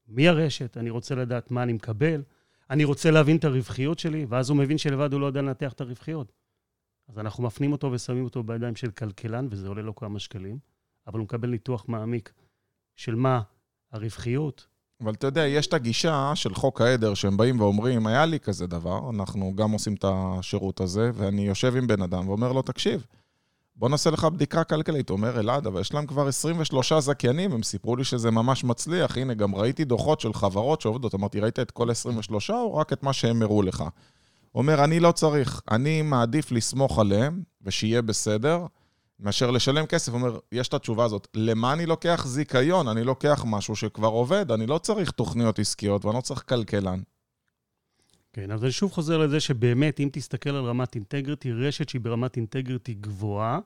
מי 0.08 0.28
הרשת, 0.28 0.78
אני 0.78 0.90
רוצה 0.90 1.16
לדעת 1.16 1.52
מה 1.52 1.64
אני 1.64 1.74
מקבל, 1.74 2.24
אני 2.70 2.84
רוצה 2.84 3.12
להבין 3.12 3.38
את 3.38 3.46
הרווחיות 3.46 4.00
שלי, 4.00 4.26
ואז 4.30 4.50
הוא 4.50 4.58
מבין 4.58 4.78
שלבד 4.78 5.14
הוא 5.14 5.22
לא 5.22 5.26
יודע 5.26 5.42
לנתח 5.42 5.74
את 5.74 5.82
הרווחיות. 5.82 6.32
אז 7.08 7.20
אנחנו 7.20 7.44
מפנים 7.44 7.72
אותו 7.72 7.92
ושמים 7.92 8.24
אותו 8.24 8.44
בידיים 8.44 8.76
של 8.76 8.92
כלכלן, 8.92 9.48
וזה 9.52 9.68
עולה 9.68 9.82
לו 9.82 9.96
כמה 9.96 10.20
שקלים, 10.20 10.60
אבל 11.08 11.20
הוא 11.20 11.24
מקבל 11.24 11.50
ניתוח 11.50 11.86
מעמיק 11.88 12.34
של 12.96 13.16
מה 13.16 13.42
הרווחיות. 13.92 14.68
אבל 15.02 15.14
אתה 15.14 15.28
יודע, 15.28 15.48
יש 15.48 15.68
את 15.68 15.74
הגישה 15.74 16.32
של 16.36 16.54
חוק 16.54 16.82
העדר, 16.82 17.14
שהם 17.14 17.38
באים 17.38 17.60
ואומרים, 17.60 18.08
היה 18.08 18.26
לי 18.26 18.40
כזה 18.40 18.68
דבר, 18.68 19.10
אנחנו 19.10 19.56
גם 19.56 19.72
עושים 19.72 19.94
את 19.94 20.06
השירות 20.08 20.82
הזה, 20.82 21.12
ואני 21.14 21.48
יושב 21.48 21.76
עם 21.76 21.88
בן 21.88 22.02
אדם 22.02 22.30
ואומר 22.30 22.52
לו, 22.52 22.62
תקשיב, 22.62 23.06
בוא 23.78 23.90
נעשה 23.90 24.10
לך 24.10 24.26
בדיקה 24.26 24.64
כלכלית. 24.64 25.10
אומר, 25.10 25.40
אלעד, 25.40 25.68
אבל 25.68 25.82
יש 25.82 25.94
להם 25.94 26.06
כבר 26.06 26.28
23 26.28 26.94
זכיינים, 26.94 27.52
הם 27.52 27.64
סיפרו 27.64 27.96
לי 27.96 28.04
שזה 28.04 28.32
ממש 28.32 28.64
מצליח. 28.64 29.18
הנה, 29.18 29.34
גם 29.34 29.56
ראיתי 29.56 29.86
דוחות 29.86 30.20
של 30.20 30.34
חברות 30.34 30.82
שעובדות. 30.82 31.16
אמרתי, 31.16 31.40
ראית 31.40 31.60
את 31.60 31.72
כל 31.72 31.92
23 31.92 32.50
או 32.50 32.76
רק 32.76 32.94
את 32.94 33.04
מה 33.04 33.14
שהם 33.14 33.42
הראו 33.42 33.62
לך? 33.62 33.84
אומר, 34.56 34.84
אני 34.84 35.00
לא 35.00 35.12
צריך, 35.12 35.62
אני 35.72 36.02
מעדיף 36.02 36.52
לסמוך 36.52 37.00
עליהם 37.00 37.44
ושיהיה 37.62 38.02
בסדר, 38.02 38.66
מאשר 39.20 39.52
לשלם 39.52 39.86
כסף. 39.86 40.14
אומר, 40.14 40.40
יש 40.52 40.68
את 40.68 40.74
התשובה 40.74 41.06
הזאת, 41.06 41.28
למה 41.34 41.74
אני 41.74 41.86
לוקח 41.86 42.24
זיכיון? 42.28 42.88
אני 42.88 43.04
לוקח 43.04 43.44
משהו 43.48 43.76
שכבר 43.76 44.08
עובד, 44.08 44.52
אני 44.52 44.68
לא 44.68 44.78
צריך 44.78 45.12
תוכניות 45.12 45.60
עסקיות 45.60 46.06
ואני 46.06 46.16
לא 46.16 46.22
צריך 46.22 46.44
כלכלן. 46.50 47.00
כן, 48.36 48.52
אז 48.52 48.64
אני 48.64 48.72
שוב 48.72 48.92
חוזר 48.92 49.18
לזה 49.18 49.40
שבאמת, 49.40 50.00
אם 50.00 50.10
תסתכל 50.12 50.50
על 50.50 50.66
רמת 50.66 50.96
אינטגריטי, 50.96 51.52
רשת 51.52 51.90
שהיא 51.90 52.02
ברמת 52.02 52.38
אינטגריטי 52.38 52.94
גבוהה, 52.94 53.60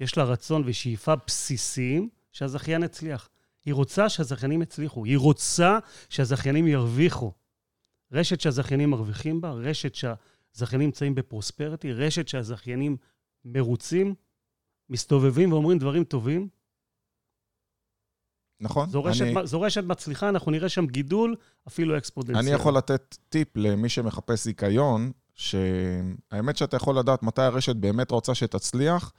יש 0.00 0.16
לה 0.16 0.24
רצון 0.24 0.62
ושאיפה 0.66 1.14
בסיסיים 1.26 2.08
שהזכיין 2.32 2.82
יצליח. 2.82 3.28
היא 3.64 3.74
רוצה 3.74 4.08
שהזכיינים 4.08 4.62
יצליחו, 4.62 5.04
היא 5.04 5.18
רוצה 5.18 5.78
שהזכיינים 6.08 6.66
ירוויחו. 6.66 7.32
רשת 8.12 8.40
שהזכיינים 8.40 8.90
מרוויחים 8.90 9.40
בה, 9.40 9.50
רשת 9.50 9.94
שהזכיינים 9.94 10.86
נמצאים 10.86 11.14
בפרוספריטי, 11.14 11.92
רשת 11.92 12.28
שהזכיינים 12.28 12.96
מרוצים, 13.44 14.14
מסתובבים 14.90 15.52
ואומרים 15.52 15.78
דברים 15.78 16.04
טובים, 16.04 16.48
נכון. 18.60 18.90
זו 18.90 19.04
רשת, 19.04 19.22
אני... 19.22 19.46
זו 19.46 19.60
רשת 19.60 19.84
מצליחה, 19.84 20.28
אנחנו 20.28 20.50
נראה 20.50 20.68
שם 20.68 20.86
גידול, 20.86 21.36
אפילו 21.68 21.98
אקספודנציאלי. 21.98 22.48
אני 22.48 22.60
יכול 22.60 22.76
לתת 22.76 23.16
טיפ 23.28 23.48
למי 23.56 23.88
שמחפש 23.88 24.44
זיכיון, 24.44 25.12
שהאמת 25.34 26.56
שאתה 26.56 26.76
יכול 26.76 26.98
לדעת 26.98 27.22
מתי 27.22 27.42
הרשת 27.42 27.76
באמת 27.76 28.10
רוצה 28.10 28.34
שתצליח. 28.34 29.12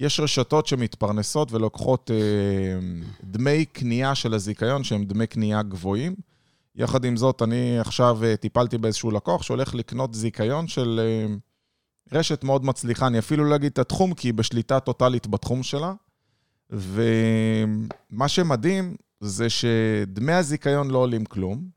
יש 0.00 0.20
רשתות 0.20 0.66
שמתפרנסות 0.66 1.52
ולוקחות 1.52 2.10
אה, 2.10 2.16
דמי 3.24 3.64
קנייה 3.64 4.14
של 4.14 4.34
הזיכיון, 4.34 4.84
שהם 4.84 5.04
דמי 5.04 5.26
קנייה 5.26 5.62
גבוהים. 5.62 6.14
יחד 6.76 7.04
עם 7.04 7.16
זאת, 7.16 7.42
אני 7.42 7.78
עכשיו 7.78 8.18
אה, 8.24 8.36
טיפלתי 8.36 8.78
באיזשהו 8.78 9.10
לקוח 9.10 9.42
שהולך 9.42 9.74
לקנות 9.74 10.14
זיכיון 10.14 10.68
של 10.68 11.00
אה, 11.02 11.34
רשת 12.18 12.44
מאוד 12.44 12.64
מצליחה. 12.64 13.06
אני 13.06 13.18
אפילו 13.18 13.44
לא 13.44 13.56
אגיד 13.56 13.72
את 13.72 13.78
התחום, 13.78 14.14
כי 14.14 14.28
היא 14.28 14.34
בשליטה 14.34 14.80
טוטאלית 14.80 15.26
בתחום 15.26 15.62
שלה. 15.62 15.92
ומה 16.70 18.28
שמדהים 18.28 18.96
זה 19.20 19.50
שדמי 19.50 20.32
הזיכיון 20.32 20.90
לא 20.90 20.98
עולים 20.98 21.24
כלום, 21.24 21.68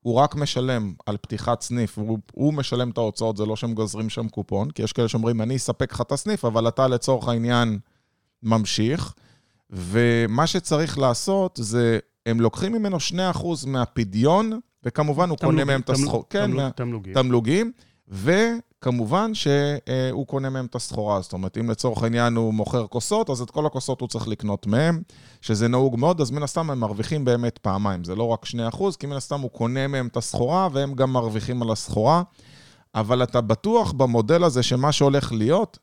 הוא 0.00 0.14
רק 0.14 0.34
משלם 0.34 0.94
על 1.06 1.16
פתיחת 1.16 1.60
סניף, 1.60 1.98
הוא, 1.98 2.18
הוא 2.32 2.54
משלם 2.54 2.90
את 2.90 2.98
ההוצאות, 2.98 3.36
זה 3.36 3.46
לא 3.46 3.56
שהם 3.56 3.74
גוזרים 3.74 4.08
שם 4.08 4.28
קופון, 4.28 4.70
כי 4.70 4.82
יש 4.82 4.92
כאלה 4.92 5.08
שאומרים, 5.08 5.42
אני 5.42 5.56
אספק 5.56 5.92
לך 5.92 6.00
את 6.00 6.12
הסניף, 6.12 6.44
אבל 6.44 6.68
אתה 6.68 6.88
לצורך 6.88 7.28
העניין 7.28 7.78
ממשיך. 8.42 9.14
ומה 9.70 10.46
שצריך 10.46 10.98
לעשות 10.98 11.58
זה, 11.62 11.98
הם 12.26 12.40
לוקחים 12.40 12.72
ממנו 12.72 12.96
2% 13.34 13.66
מהפדיון, 13.66 14.60
וכמובן 14.84 15.28
הוא 15.30 15.38
קונה 15.38 15.64
מהם 15.64 15.80
את 15.80 15.90
הסחור... 15.90 16.24
כן, 16.30 16.50
תמלוגים. 16.70 17.14
תמלוגים. 17.14 17.72
וכמובן 18.08 19.34
שהוא 19.34 20.26
קונה 20.26 20.50
מהם 20.50 20.66
את 20.66 20.74
הסחורה. 20.74 21.20
זאת 21.20 21.32
אומרת, 21.32 21.58
אם 21.58 21.70
לצורך 21.70 22.02
העניין 22.02 22.36
הוא 22.36 22.54
מוכר 22.54 22.86
כוסות, 22.86 23.30
אז 23.30 23.40
את 23.40 23.50
כל 23.50 23.66
הכוסות 23.66 24.00
הוא 24.00 24.08
צריך 24.08 24.28
לקנות 24.28 24.66
מהם, 24.66 25.02
שזה 25.40 25.68
נהוג 25.68 25.98
מאוד, 25.98 26.20
אז 26.20 26.30
מן 26.30 26.42
הסתם 26.42 26.70
הם 26.70 26.80
מרוויחים 26.80 27.24
באמת 27.24 27.58
פעמיים. 27.58 28.04
זה 28.04 28.14
לא 28.14 28.28
רק 28.28 28.46
2%, 28.72 28.96
כי 28.98 29.06
מן 29.06 29.16
הסתם 29.16 29.40
הוא 29.40 29.50
קונה 29.50 29.86
מהם 29.86 30.06
את 30.06 30.16
הסחורה, 30.16 30.68
והם 30.72 30.94
גם 30.94 31.12
מרוויחים 31.12 31.62
על 31.62 31.70
הסחורה. 31.70 32.22
אבל 32.94 33.22
אתה 33.22 33.40
בטוח 33.40 33.92
במודל 33.92 34.44
הזה 34.44 34.62
שמה 34.62 34.92
שהולך 34.92 35.32
להיות, 35.32 35.78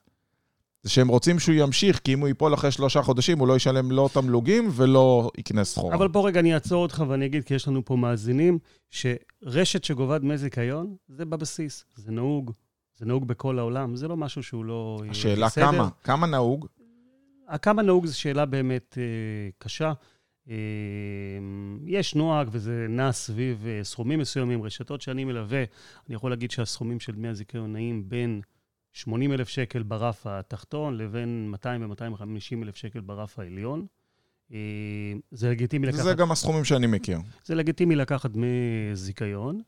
זה 0.83 0.89
שהם 0.89 1.07
רוצים 1.07 1.39
שהוא 1.39 1.55
ימשיך, 1.55 1.99
כי 1.99 2.13
אם 2.13 2.19
הוא 2.19 2.27
ייפול 2.27 2.53
אחרי 2.53 2.71
שלושה 2.71 3.01
חודשים, 3.01 3.39
הוא 3.39 3.47
לא 3.47 3.55
ישלם 3.55 3.91
לא 3.91 4.09
תמלוגים 4.13 4.69
ולא 4.71 5.31
יקנה 5.37 5.63
סחורה. 5.63 5.95
אבל 5.95 6.09
פה 6.09 6.27
רגע 6.27 6.39
אני 6.39 6.53
אעצור 6.53 6.83
אותך 6.83 7.03
ואני 7.07 7.25
אגיד, 7.25 7.43
כי 7.43 7.53
יש 7.53 7.67
לנו 7.67 7.85
פה 7.85 7.95
מאזינים, 7.95 8.59
שרשת 8.91 9.83
שגובה 9.83 10.17
דמי 10.17 10.37
זיכיון, 10.37 10.95
זה 11.07 11.25
בבסיס, 11.25 11.85
זה 11.95 12.11
נהוג, 12.11 12.51
זה 12.97 13.05
נהוג 13.05 13.27
בכל 13.27 13.59
העולם, 13.59 13.95
זה 13.95 14.07
לא 14.07 14.17
משהו 14.17 14.43
שהוא 14.43 14.65
לא... 14.65 14.99
אה, 15.03 15.09
השאלה 15.09 15.45
בסדר. 15.45 15.65
כמה, 15.65 15.89
כמה 16.03 16.27
נהוג? 16.27 16.67
כמה 17.61 17.81
נהוג 17.81 18.05
זו 18.05 18.19
שאלה 18.19 18.45
באמת 18.45 18.97
אה, 18.97 19.03
קשה. 19.57 19.93
אה, 20.49 20.55
יש 21.85 22.15
נוהג 22.15 22.47
וזה 22.51 22.85
נע 22.89 23.11
סביב 23.11 23.65
אה, 23.67 23.83
סכומים 23.83 24.19
מסוימים, 24.19 24.63
רשתות 24.63 25.01
שאני 25.01 25.25
מלווה, 25.25 25.63
אני 26.07 26.15
יכול 26.15 26.31
להגיד 26.31 26.51
שהסכומים 26.51 26.99
של 26.99 27.11
דמי 27.11 27.27
הזיכיון 27.27 27.73
נעים 27.73 28.09
בין 28.09 28.41
80 28.93 29.31
אלף 29.31 29.49
שקל 29.49 29.83
ברף 29.83 30.27
התחתון 30.27 30.97
לבין 30.97 31.49
200 31.51 31.89
ו-250 31.89 32.63
אלף 32.63 32.75
שקל 32.75 32.99
ברף 32.99 33.39
העליון. 33.39 33.85
אה, 34.51 34.57
זה 35.31 35.49
לגיטימי 35.49 35.87
לקחת... 35.87 36.03
זה 36.03 36.13
גם 36.13 36.31
הסכומים 36.31 36.65
שאני 36.65 36.87
מכיר. 36.87 37.17
זה 37.45 37.55
לגיטימי 37.55 37.95
לקחת 37.95 38.31
דמי 38.31 38.47
זיכיון. 38.93 39.61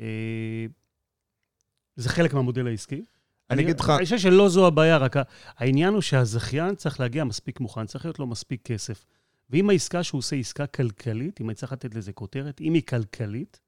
אה, 0.00 0.66
זה 1.96 2.08
חלק 2.08 2.34
מהמודל 2.34 2.66
העסקי. 2.66 3.04
אני 3.50 3.62
אגיד 3.62 3.80
לך... 3.80 3.90
אני 3.90 4.04
חושב 4.04 4.18
שלא 4.18 4.48
זו 4.48 4.66
הבעיה, 4.66 4.96
רק 4.96 5.16
העניין 5.56 5.94
הוא 5.94 6.00
שהזכיין 6.00 6.74
צריך 6.74 7.00
להגיע 7.00 7.24
מספיק 7.24 7.60
מוכן, 7.60 7.86
צריך 7.86 8.04
להיות 8.04 8.18
לו 8.18 8.26
מספיק 8.26 8.62
כסף. 8.62 9.04
ואם 9.50 9.70
העסקה 9.70 10.02
שהוא 10.02 10.18
עושה 10.18 10.36
עסקה 10.36 10.66
כלכלית, 10.66 11.40
אם 11.40 11.48
אני 11.48 11.54
צריך 11.54 11.72
לתת 11.72 11.94
לזה 11.94 12.12
כותרת, 12.12 12.60
אם 12.60 12.74
היא 12.74 12.82
כלכלית, 12.82 13.60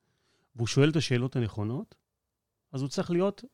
והוא 0.57 0.67
שואל 0.67 0.91
את 0.91 0.97
השאלות 0.97 1.37
הנכונות, 1.37 1.95
אז 2.73 2.81
הוא 2.81 2.89
צריך 2.89 3.11
להיות 3.11 3.45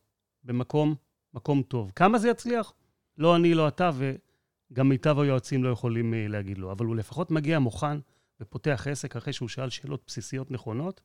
במקום 0.43 0.95
מקום 1.35 1.61
טוב. 1.61 1.91
כמה 1.95 2.19
זה 2.19 2.29
יצליח? 2.29 2.73
לא 3.17 3.35
אני, 3.35 3.53
לא 3.53 3.67
אתה, 3.67 3.91
וגם 3.95 4.89
מיטב 4.89 5.19
היועצים 5.19 5.63
לא 5.63 5.69
יכולים 5.69 6.13
uh, 6.13 6.31
להגיד 6.31 6.57
לו. 6.57 6.71
אבל 6.71 6.85
הוא 6.85 6.95
לפחות 6.95 7.31
מגיע 7.31 7.59
מוכן 7.59 7.97
ופותח 8.41 8.87
עסק 8.91 9.15
אחרי 9.15 9.33
שהוא 9.33 9.49
שאל 9.49 9.69
שאלות 9.69 10.03
בסיסיות 10.07 10.51
נכונות, 10.51 11.01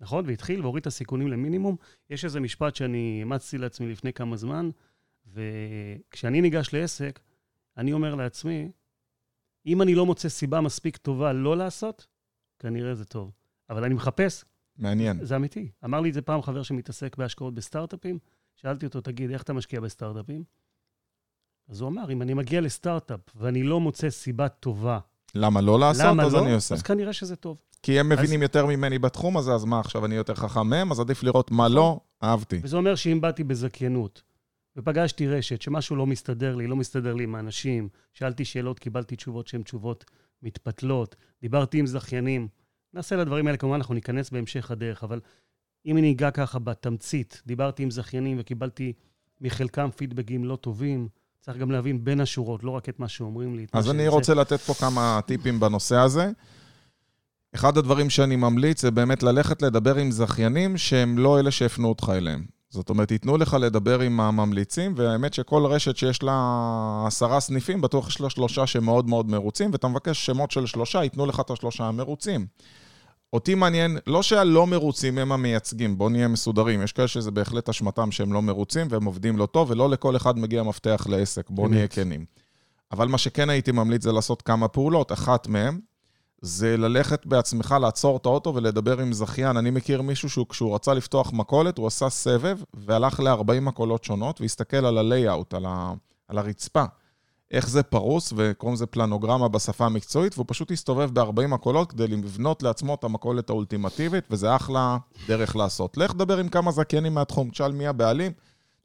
נכון? 0.00 0.24
והתחיל 0.26 0.60
והוריד 0.62 0.80
את 0.80 0.86
הסיכונים 0.86 1.28
למינימום. 1.28 1.76
יש 2.10 2.24
איזה 2.24 2.40
משפט 2.40 2.76
שאני 2.76 3.16
אימצתי 3.20 3.58
לעצמי 3.58 3.92
לפני 3.92 4.12
כמה 4.12 4.36
זמן, 4.36 4.70
וכשאני 5.26 6.40
ניגש 6.40 6.72
לעסק, 6.72 7.20
אני 7.76 7.92
אומר 7.92 8.14
לעצמי, 8.14 8.70
אם 9.66 9.82
אני 9.82 9.94
לא 9.94 10.06
מוצא 10.06 10.28
סיבה 10.28 10.60
מספיק 10.60 10.96
טובה 10.96 11.32
לא 11.32 11.56
לעשות, 11.56 12.06
כנראה 12.58 12.94
זה 12.94 13.04
טוב. 13.04 13.32
אבל 13.70 13.84
אני 13.84 13.94
מחפש. 13.94 14.44
מעניין. 14.76 15.24
זה 15.24 15.36
אמיתי. 15.36 15.70
אמר 15.84 16.00
לי 16.00 16.08
את 16.08 16.14
זה 16.14 16.22
פעם 16.22 16.42
חבר 16.42 16.62
שמתעסק 16.62 17.16
בהשקעות 17.16 17.54
בסטארט-אפים, 17.54 18.18
שאלתי 18.56 18.86
אותו, 18.86 19.00
תגיד, 19.00 19.30
איך 19.30 19.42
אתה 19.42 19.52
משקיע 19.52 19.80
בסטארט-אפים? 19.80 20.44
אז 21.68 21.80
הוא 21.80 21.88
אמר, 21.88 22.12
אם 22.12 22.22
אני 22.22 22.34
מגיע 22.34 22.60
לסטארט-אפ 22.60 23.20
ואני 23.36 23.62
לא 23.62 23.80
מוצא 23.80 24.10
סיבה 24.10 24.48
טובה... 24.48 24.98
למה 25.34 25.60
לא 25.60 25.80
לעשות? 25.80 26.06
למה 26.06 26.22
אז 26.22 26.34
לא? 26.34 26.44
אני 26.44 26.52
עושה. 26.52 26.74
אז 26.74 26.82
כנראה 26.82 27.12
שזה 27.12 27.36
טוב. 27.36 27.60
כי 27.82 28.00
הם 28.00 28.08
מבינים 28.08 28.40
אז... 28.40 28.42
יותר 28.42 28.66
ממני 28.66 28.98
בתחום 28.98 29.36
הזה, 29.36 29.54
אז 29.54 29.64
מה 29.64 29.80
עכשיו, 29.80 30.04
אני 30.04 30.14
יותר 30.14 30.34
חכם 30.34 30.66
מהם? 30.66 30.92
אז 30.92 31.00
עדיף 31.00 31.22
לראות 31.22 31.50
מה 31.50 31.68
לא, 31.68 32.00
אהבתי. 32.22 32.60
וזה 32.62 32.76
אומר 32.76 32.94
שאם 32.94 33.20
באתי 33.20 33.44
בזכיינות, 33.44 34.22
ופגשתי 34.76 35.28
רשת, 35.28 35.62
שמשהו 35.62 35.96
לא 35.96 36.06
מסתדר 36.06 36.56
לי, 36.56 36.66
לא 36.66 36.76
מסתדר 36.76 37.14
לי 37.14 37.24
עם 37.24 37.34
האנשים, 37.34 37.88
שאלתי 38.12 38.44
שאלות, 38.44 38.78
קיבלתי 38.78 39.16
תשובות 39.16 39.46
שהן 39.46 39.62
תשובות 39.62 40.04
מתפתלות, 40.42 41.16
דיברתי 41.42 41.78
עם 41.78 41.86
זכיינים, 41.86 42.48
נעשה 42.94 43.16
לדברים 43.16 43.46
האלה, 43.46 43.58
כמובן 43.58 43.76
אנחנו 43.76 43.94
ניכנס 43.94 44.30
בהמשך 44.30 44.70
הדרך, 44.70 45.04
אבל 45.04 45.20
אם 45.86 45.96
אני 45.96 46.12
אגע 46.12 46.30
ככה 46.30 46.58
בתמצית, 46.58 47.42
דיברתי 47.46 47.82
עם 47.82 47.90
זכיינים 47.90 48.36
וקיבלתי 48.40 48.92
מחלקם 49.40 49.88
פידבקים 49.96 50.44
לא 50.44 50.56
טובים, 50.56 51.08
צריך 51.40 51.58
גם 51.58 51.70
להבין 51.70 52.04
בין 52.04 52.20
השורות, 52.20 52.64
לא 52.64 52.70
רק 52.70 52.88
את 52.88 53.00
מה 53.00 53.08
שאומרים 53.08 53.56
לי. 53.56 53.66
אז 53.72 53.90
אני 53.90 54.08
רוצה 54.08 54.34
לתת 54.34 54.60
פה 54.60 54.74
כמה 54.74 55.20
טיפים 55.26 55.60
בנושא 55.60 55.96
הזה. 55.96 56.30
אחד 57.54 57.78
הדברים 57.78 58.10
שאני 58.10 58.36
ממליץ 58.36 58.82
זה 58.82 58.90
באמת 58.90 59.22
ללכת 59.22 59.62
לדבר 59.62 59.96
עם 59.96 60.10
זכיינים 60.10 60.78
שהם 60.78 61.18
לא 61.18 61.40
אלה 61.40 61.50
שהפנו 61.50 61.88
אותך 61.88 62.12
אליהם. 62.16 62.44
זאת 62.70 62.90
אומרת, 62.90 63.10
ייתנו 63.10 63.36
לך 63.36 63.56
לדבר 63.60 64.00
עם 64.00 64.20
הממליצים, 64.20 64.94
והאמת 64.96 65.34
שכל 65.34 65.66
רשת 65.66 65.96
שיש 65.96 66.22
לה 66.22 67.04
עשרה 67.06 67.40
סניפים, 67.40 67.80
בטוח 67.80 68.08
יש 68.08 68.20
לה 68.20 68.30
שלושה 68.30 68.66
שמאוד 68.66 69.08
מאוד 69.08 69.30
מרוצים, 69.30 69.72
ואתה 69.72 69.88
מבקש 69.88 70.26
שמות 70.26 70.50
של 70.50 70.66
שלושה, 70.66 71.02
ייתנו 71.02 71.26
לך 71.26 71.40
את 71.40 71.50
השלושה 71.50 71.84
המרוצים. 71.84 72.46
אותי 73.32 73.54
מעניין, 73.54 73.98
לא 74.06 74.22
שהלא 74.22 74.66
מרוצים 74.66 75.18
הם 75.18 75.32
המייצגים, 75.32 75.98
בואו 75.98 76.08
נהיה 76.08 76.28
מסודרים. 76.28 76.82
יש 76.82 76.92
כאלה 76.92 77.08
שזה 77.08 77.30
בהחלט 77.30 77.68
אשמתם 77.68 78.10
שהם 78.10 78.32
לא 78.32 78.42
מרוצים 78.42 78.86
והם 78.90 79.04
עובדים 79.04 79.36
לא 79.36 79.46
טוב, 79.46 79.70
ולא 79.70 79.90
לכל 79.90 80.16
אחד 80.16 80.38
מגיע 80.38 80.62
מפתח 80.62 81.06
לעסק, 81.08 81.50
בואו 81.50 81.68
נהיה 81.68 81.88
כנים. 81.88 82.24
אבל 82.92 83.08
מה 83.08 83.18
שכן 83.18 83.50
הייתי 83.50 83.72
ממליץ 83.72 84.02
זה 84.02 84.12
לעשות 84.12 84.42
כמה 84.42 84.68
פעולות. 84.68 85.12
אחת 85.12 85.46
מהן 85.46 85.80
זה 86.42 86.76
ללכת 86.76 87.26
בעצמך, 87.26 87.74
לעצור 87.80 88.16
את 88.16 88.26
האוטו 88.26 88.54
ולדבר 88.54 89.00
עם 89.00 89.12
זכיין. 89.12 89.56
אני 89.56 89.70
מכיר 89.70 90.02
מישהו 90.02 90.30
שהוא, 90.30 90.46
כשהוא 90.48 90.74
רצה 90.74 90.94
לפתוח 90.94 91.32
מכולת, 91.32 91.78
הוא 91.78 91.86
עשה 91.86 92.08
סבב 92.08 92.58
והלך 92.74 93.20
ל-40 93.20 93.60
מכולות 93.60 94.04
שונות 94.04 94.40
והסתכל 94.40 94.76
על 94.86 94.98
ה-layout, 94.98 95.56
על, 95.56 95.64
ה- 95.66 95.92
על 96.28 96.38
הרצפה. 96.38 96.84
איך 97.50 97.68
זה 97.68 97.82
פרוס, 97.82 98.32
וקוראים 98.36 98.74
לזה 98.74 98.86
פלנוגרמה 98.86 99.48
בשפה 99.48 99.86
המקצועית, 99.86 100.34
והוא 100.34 100.46
פשוט 100.48 100.70
הסתובב 100.70 101.10
ב-40 101.20 101.46
מכולות 101.46 101.92
כדי 101.92 102.06
לבנות 102.08 102.62
לעצמו 102.62 102.94
את 102.94 103.04
המכולת 103.04 103.50
האולטימטיבית, 103.50 104.24
וזה 104.30 104.56
אחלה 104.56 104.98
דרך 105.28 105.56
לעשות. 105.56 105.96
לך 105.96 106.14
דבר 106.14 106.38
עם 106.38 106.48
כמה 106.48 106.72
זכיינים 106.72 107.14
מהתחום, 107.14 107.50
תשאל 107.50 107.72
מי 107.72 107.86
הבעלים, 107.86 108.32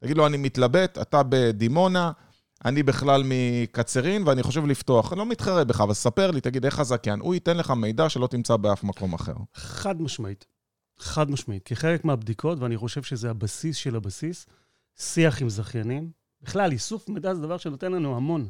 תגיד 0.00 0.16
לו, 0.16 0.26
אני 0.26 0.36
מתלבט, 0.36 0.98
אתה 0.98 1.22
בדימונה, 1.28 2.12
אני 2.64 2.82
בכלל 2.82 3.22
מקצרין, 3.24 4.22
ואני 4.26 4.42
חושב 4.42 4.66
לפתוח. 4.66 5.12
אני 5.12 5.18
לא 5.18 5.26
מתחרה 5.26 5.64
בך, 5.64 5.80
אבל 5.80 5.94
ספר 5.94 6.30
לי, 6.30 6.40
תגיד, 6.40 6.64
איך 6.64 6.78
הזכיין? 6.78 7.20
הוא 7.20 7.34
ייתן 7.34 7.56
לך 7.56 7.70
מידע 7.70 8.08
שלא 8.08 8.26
תמצא 8.26 8.56
באף 8.56 8.84
מקום 8.84 9.14
אחר. 9.14 9.34
חד 9.54 10.02
משמעית. 10.02 10.46
חד 10.98 11.30
משמעית. 11.30 11.62
כחלק 11.64 12.04
מהבדיקות, 12.04 12.58
ואני 12.58 12.76
חושב 12.76 13.02
שזה 13.02 13.30
הבסיס 13.30 13.76
של 13.76 13.96
הבסיס, 13.96 14.46
שיח 14.98 15.42
עם 15.42 15.48
זכיינים, 15.48 16.10
בכלל, 16.42 16.72
איסוף 16.72 17.08
מידע 17.08 17.34
זה 17.34 17.42
דבר 17.42 17.56
שנותן 17.56 17.92
לנו 17.92 18.16
המון. 18.16 18.48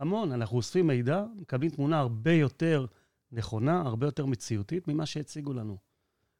המון. 0.00 0.32
אנחנו 0.32 0.56
אוספים 0.56 0.86
מידע, 0.86 1.24
מקבלים 1.36 1.70
תמונה 1.70 1.98
הרבה 1.98 2.32
יותר 2.32 2.86
נכונה, 3.32 3.80
הרבה 3.80 4.06
יותר 4.06 4.26
מציאותית 4.26 4.88
ממה 4.88 5.06
שהציגו 5.06 5.52
לנו. 5.52 5.76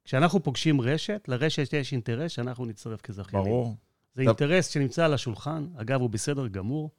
כשאנחנו 0.05 0.43
פוגשים 0.43 0.81
רשת, 0.81 1.25
לרשת 1.27 1.73
יש 1.73 1.91
אינטרס 1.91 2.31
שאנחנו 2.31 2.65
נצטרף 2.65 3.01
כזכיינים. 3.01 3.51
ברור. 3.51 3.75
זה 4.13 4.23
טוב. 4.23 4.27
אינטרס 4.27 4.67
שנמצא 4.67 5.05
על 5.05 5.13
השולחן. 5.13 5.67
אגב, 5.75 6.01
הוא 6.01 6.09
בסדר 6.09 6.47
גמור, 6.47 6.91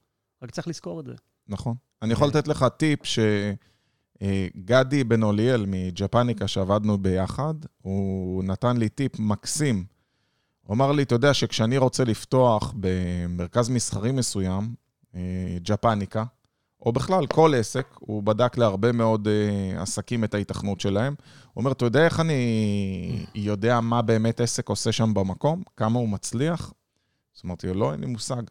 רק 0.42 0.50
צריך 0.50 0.68
לזכור 0.68 1.00
את 1.00 1.06
זה. 1.06 1.14
נכון. 1.48 1.74
אני 2.02 2.12
יכול 2.12 2.28
לתת 2.28 2.48
לך 2.48 2.66
טיפ 2.76 3.00
שגדי 4.18 5.04
בן 5.04 5.22
אוליאל 5.22 5.64
מג'פניקה, 5.68 6.48
שעבדנו 6.48 6.98
ביחד, 6.98 7.54
הוא 7.82 8.44
נתן 8.44 8.76
לי 8.76 8.88
טיפ 8.88 9.18
מקסים. 9.18 9.84
הוא 10.62 10.74
אמר 10.74 10.92
לי, 10.92 11.02
אתה 11.02 11.14
יודע 11.14 11.34
שכשאני 11.34 11.78
רוצה 11.78 12.04
לפתוח 12.04 12.74
במרכז 12.76 13.68
מסחרי 13.68 14.12
מסוים, 14.12 14.74
אה, 15.14 15.56
ג'פניקה, 15.62 16.24
או 16.82 16.92
בכלל, 16.92 17.26
כל 17.26 17.52
עסק, 17.56 17.86
הוא 17.98 18.22
בדק 18.22 18.58
להרבה 18.58 18.92
מאוד 18.92 19.28
uh, 19.28 19.80
עסקים 19.80 20.24
את 20.24 20.34
ההיתכנות 20.34 20.80
שלהם. 20.80 21.14
הוא 21.52 21.60
אומר, 21.62 21.72
אתה 21.72 21.84
יודע 21.84 22.04
איך 22.04 22.20
אני 22.20 23.26
יודע 23.34 23.80
מה 23.80 24.02
באמת 24.02 24.40
עסק 24.40 24.68
עושה 24.68 24.92
שם 24.92 25.14
במקום? 25.14 25.62
כמה 25.76 25.98
הוא 25.98 26.08
מצליח? 26.08 26.72
אז 27.36 27.42
אמרתי 27.44 27.66
לו, 27.66 27.74
לא, 27.74 27.92
אין 27.92 28.00
לי 28.00 28.06
מושג. 28.06 28.42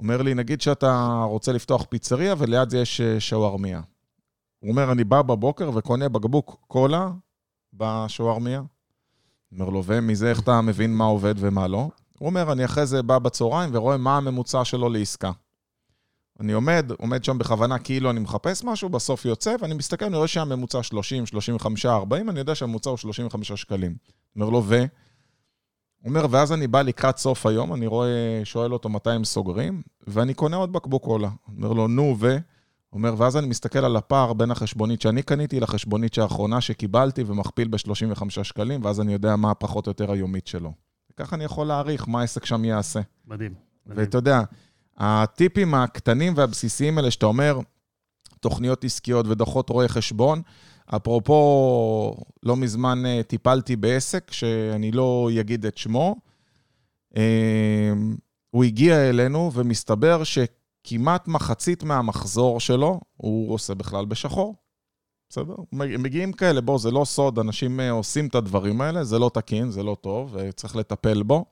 אומר 0.00 0.22
לי, 0.22 0.34
נגיד 0.34 0.60
שאתה 0.60 1.22
רוצה 1.28 1.52
לפתוח 1.52 1.84
פיצריה 1.88 2.34
וליד 2.38 2.70
זה 2.70 2.78
יש 2.78 3.00
אה, 3.00 3.20
שווארמיה. 3.20 3.80
הוא 4.60 4.70
אומר, 4.70 4.92
אני 4.92 5.04
בא 5.04 5.22
בבוקר 5.22 5.70
וקונה 5.74 6.08
בקבוק 6.08 6.56
קולה 6.66 7.10
בשווארמיה. 7.72 8.62
אומר 9.52 9.68
לו, 9.68 9.82
ומזה 9.84 10.30
איך 10.30 10.40
אתה 10.40 10.60
מבין 10.60 10.94
מה 10.94 11.04
עובד 11.04 11.34
ומה 11.36 11.68
לא? 11.68 11.88
הוא 12.18 12.28
אומר, 12.28 12.52
אני 12.52 12.64
אחרי 12.64 12.86
זה 12.86 13.02
בא 13.02 13.18
בצהריים 13.18 13.70
ורואה 13.72 13.96
מה 13.96 14.16
הממוצע 14.16 14.64
שלו 14.64 14.88
לעסקה. 14.88 15.30
אני 16.40 16.52
עומד, 16.52 16.90
עומד 16.98 17.24
שם 17.24 17.38
בכוונה 17.38 17.78
כאילו 17.78 18.10
אני 18.10 18.20
מחפש 18.20 18.64
משהו, 18.64 18.88
בסוף 18.88 19.24
יוצא, 19.24 19.54
ואני 19.60 19.74
מסתכל, 19.74 20.04
אני 20.04 20.16
רואה 20.16 20.28
שהממוצע 20.28 20.82
30, 20.82 21.26
35, 21.26 21.86
40, 21.86 22.30
אני 22.30 22.38
יודע 22.38 22.54
שהממוצע 22.54 22.90
הוא 22.90 22.96
35 22.96 23.52
שקלים. 23.52 23.94
אומר 24.36 24.48
לו, 24.48 24.62
ו? 24.66 24.78
הוא 24.78 26.08
אומר, 26.08 26.26
ואז 26.30 26.52
אני 26.52 26.66
בא 26.66 26.82
לקראת 26.82 27.18
סוף 27.18 27.46
היום, 27.46 27.74
אני 27.74 27.86
רואה, 27.86 28.40
שואל 28.44 28.72
אותו 28.72 28.88
מתי 28.88 29.10
הם 29.10 29.24
סוגרים, 29.24 29.82
ואני 30.06 30.34
קונה 30.34 30.56
עוד 30.56 30.72
בקבוק 30.72 31.04
קולה. 31.04 31.30
אומר 31.56 31.72
לו, 31.72 31.88
נו, 31.88 32.16
ו? 32.20 32.32
הוא 32.90 32.98
אומר, 32.98 33.14
ואז 33.18 33.36
אני 33.36 33.46
מסתכל 33.46 33.78
על 33.78 33.96
הפער 33.96 34.32
בין 34.32 34.50
החשבונית 34.50 35.00
שאני 35.00 35.22
קניתי 35.22 35.60
לחשבונית 35.60 36.18
האחרונה 36.18 36.60
שקיבלתי 36.60 37.24
ומכפיל 37.26 37.68
ב-35 37.68 38.42
שקלים, 38.42 38.84
ואז 38.84 39.00
אני 39.00 39.12
יודע 39.12 39.36
מה 39.36 39.50
הפחות 39.50 39.86
או 39.86 39.90
יותר 39.90 40.12
היומית 40.12 40.46
שלו. 40.46 40.72
וככה 41.12 41.36
אני 41.36 41.44
יכול 41.44 41.66
להעריך 41.66 42.08
מה 42.08 42.20
העסק 42.20 42.44
שם 42.44 42.64
יעשה. 42.64 43.00
מדהים. 43.26 43.54
ואתה 43.86 44.18
יודע, 44.18 44.42
הטיפים 45.00 45.74
הקטנים 45.74 46.32
והבסיסיים 46.36 46.98
האלה 46.98 47.10
שאתה 47.10 47.26
אומר, 47.26 47.58
תוכניות 48.40 48.84
עסקיות 48.84 49.26
ודוחות 49.26 49.70
רואי 49.70 49.88
חשבון, 49.88 50.42
אפרופו, 50.96 52.14
לא 52.42 52.56
מזמן 52.56 53.06
אה, 53.06 53.22
טיפלתי 53.22 53.76
בעסק, 53.76 54.32
שאני 54.32 54.92
לא 54.92 55.28
אגיד 55.40 55.66
את 55.66 55.76
שמו. 55.76 56.16
אה, 57.16 57.92
הוא 58.50 58.64
הגיע 58.64 59.10
אלינו, 59.10 59.50
ומסתבר 59.54 60.22
שכמעט 60.24 61.28
מחצית 61.28 61.82
מהמחזור 61.82 62.60
שלו, 62.60 63.00
הוא 63.16 63.54
עושה 63.54 63.74
בכלל 63.74 64.04
בשחור. 64.04 64.54
בסדר? 65.28 65.54
מגיעים 65.72 66.32
כאלה, 66.32 66.60
בוא, 66.60 66.78
זה 66.78 66.90
לא 66.90 67.04
סוד, 67.04 67.38
אנשים 67.38 67.80
אה, 67.80 67.90
עושים 67.90 68.26
את 68.26 68.34
הדברים 68.34 68.80
האלה, 68.80 69.04
זה 69.04 69.18
לא 69.18 69.30
תקין, 69.34 69.70
זה 69.70 69.82
לא 69.82 69.96
טוב, 70.00 70.36
וצריך 70.38 70.76
לטפל 70.76 71.22
בו. 71.22 71.44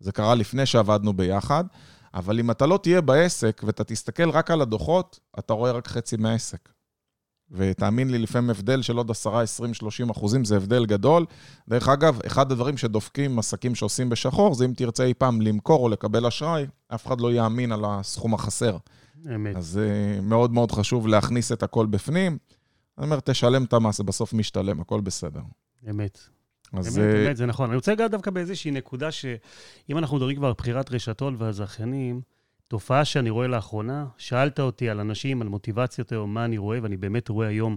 זה 0.00 0.12
קרה 0.12 0.34
לפני 0.34 0.66
שעבדנו 0.66 1.12
ביחד, 1.12 1.64
אבל 2.16 2.40
אם 2.40 2.50
אתה 2.50 2.66
לא 2.66 2.78
תהיה 2.82 3.00
בעסק 3.00 3.62
ואתה 3.66 3.84
תסתכל 3.84 4.30
רק 4.30 4.50
על 4.50 4.60
הדוחות, 4.60 5.20
אתה 5.38 5.52
רואה 5.52 5.70
רק 5.70 5.88
חצי 5.88 6.16
מהעסק. 6.16 6.68
ותאמין 7.50 8.10
לי, 8.10 8.18
לפעמים 8.18 8.50
הבדל 8.50 8.82
של 8.82 8.96
עוד 8.96 9.10
10, 9.10 9.38
20, 9.38 9.74
30 9.74 10.10
אחוזים 10.10 10.44
זה 10.44 10.56
הבדל 10.56 10.86
גדול. 10.86 11.26
דרך 11.68 11.88
אגב, 11.88 12.20
אחד 12.26 12.52
הדברים 12.52 12.76
שדופקים 12.76 13.38
עסקים 13.38 13.74
שעושים 13.74 14.08
בשחור, 14.08 14.54
זה 14.54 14.64
אם 14.64 14.72
תרצה 14.76 15.04
אי 15.04 15.14
פעם 15.14 15.40
למכור 15.40 15.82
או 15.82 15.88
לקבל 15.88 16.26
אשראי, 16.26 16.66
אף 16.88 17.06
אחד 17.06 17.20
לא 17.20 17.32
יאמין 17.32 17.72
על 17.72 17.84
הסכום 17.84 18.34
החסר. 18.34 18.76
אמת. 19.34 19.56
אז 19.56 19.80
uh, 19.82 20.20
מאוד 20.20 20.52
מאוד 20.52 20.72
חשוב 20.72 21.06
להכניס 21.06 21.52
את 21.52 21.62
הכל 21.62 21.86
בפנים. 21.86 22.38
אני 22.98 23.06
אומר, 23.06 23.20
תשלם 23.20 23.64
את 23.64 23.72
המס, 23.72 23.96
זה 23.96 24.04
בסוף 24.04 24.32
משתלם, 24.32 24.80
הכל 24.80 25.00
בסדר. 25.00 25.42
אמת. 25.90 26.35
אז... 26.72 26.98
אמת, 26.98 27.06
אה, 27.06 27.26
אמת, 27.26 27.36
זה 27.36 27.46
נכון. 27.46 27.68
אני 27.68 27.76
רוצה 27.76 27.92
לגעת 27.92 28.10
דווקא 28.10 28.30
באיזושהי 28.30 28.70
נקודה 28.70 29.12
שאם 29.12 29.98
אנחנו 29.98 30.16
מדברים 30.16 30.36
כבר 30.36 30.46
על 30.46 30.54
בחירת 30.58 30.92
רשתות 30.92 31.34
והזכיינים, 31.38 32.20
תופעה 32.68 33.04
שאני 33.04 33.30
רואה 33.30 33.46
לאחרונה, 33.46 34.06
שאלת 34.16 34.60
אותי 34.60 34.88
על 34.88 35.00
אנשים, 35.00 35.42
על 35.42 35.48
מוטיבציות 35.48 36.12
או 36.12 36.26
מה 36.26 36.44
אני 36.44 36.58
רואה, 36.58 36.78
ואני 36.82 36.96
באמת 36.96 37.28
רואה 37.28 37.46
היום 37.46 37.76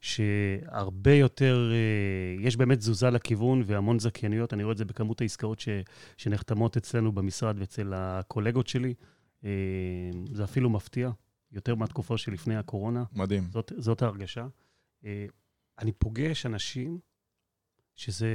שהרבה 0.00 1.14
יותר, 1.14 1.70
אה, 1.72 2.44
יש 2.46 2.56
באמת 2.56 2.78
תזוזה 2.78 3.10
לכיוון 3.10 3.62
והמון 3.66 3.98
זכיינויות. 3.98 4.52
אני 4.52 4.62
רואה 4.64 4.72
את 4.72 4.78
זה 4.78 4.84
בכמות 4.84 5.20
העסקאות 5.20 5.60
ש, 5.60 5.68
שנחתמות 6.16 6.76
אצלנו 6.76 7.12
במשרד 7.12 7.56
ואצל 7.58 7.92
הקולגות 7.96 8.66
שלי. 8.66 8.94
אה, 9.44 9.50
זה 10.32 10.44
אפילו 10.44 10.70
מפתיע, 10.70 11.10
יותר 11.52 11.74
מהתקופה 11.74 12.18
שלפני 12.18 12.56
הקורונה. 12.56 13.04
מדהים. 13.12 13.44
זאת, 13.50 13.72
זאת 13.76 14.02
ההרגשה. 14.02 14.46
אני 15.78 15.92
פוגש 15.92 16.46
אנשים 16.46 16.98
שזה... 17.96 18.28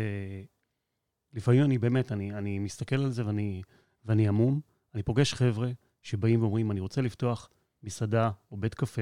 לפעמים 1.33 1.63
אני 1.63 1.77
באמת, 1.77 2.11
אני, 2.11 2.33
אני 2.33 2.59
מסתכל 2.59 2.95
על 2.95 3.11
זה 3.11 3.25
ואני, 3.25 3.61
ואני 4.05 4.27
המום. 4.27 4.61
אני 4.95 5.03
פוגש 5.03 5.33
חבר'ה 5.33 5.71
שבאים 6.03 6.41
ואומרים, 6.41 6.71
אני 6.71 6.79
רוצה 6.79 7.01
לפתוח 7.01 7.49
מסעדה 7.83 8.31
או 8.51 8.57
בית 8.57 8.73
קפה, 8.75 9.01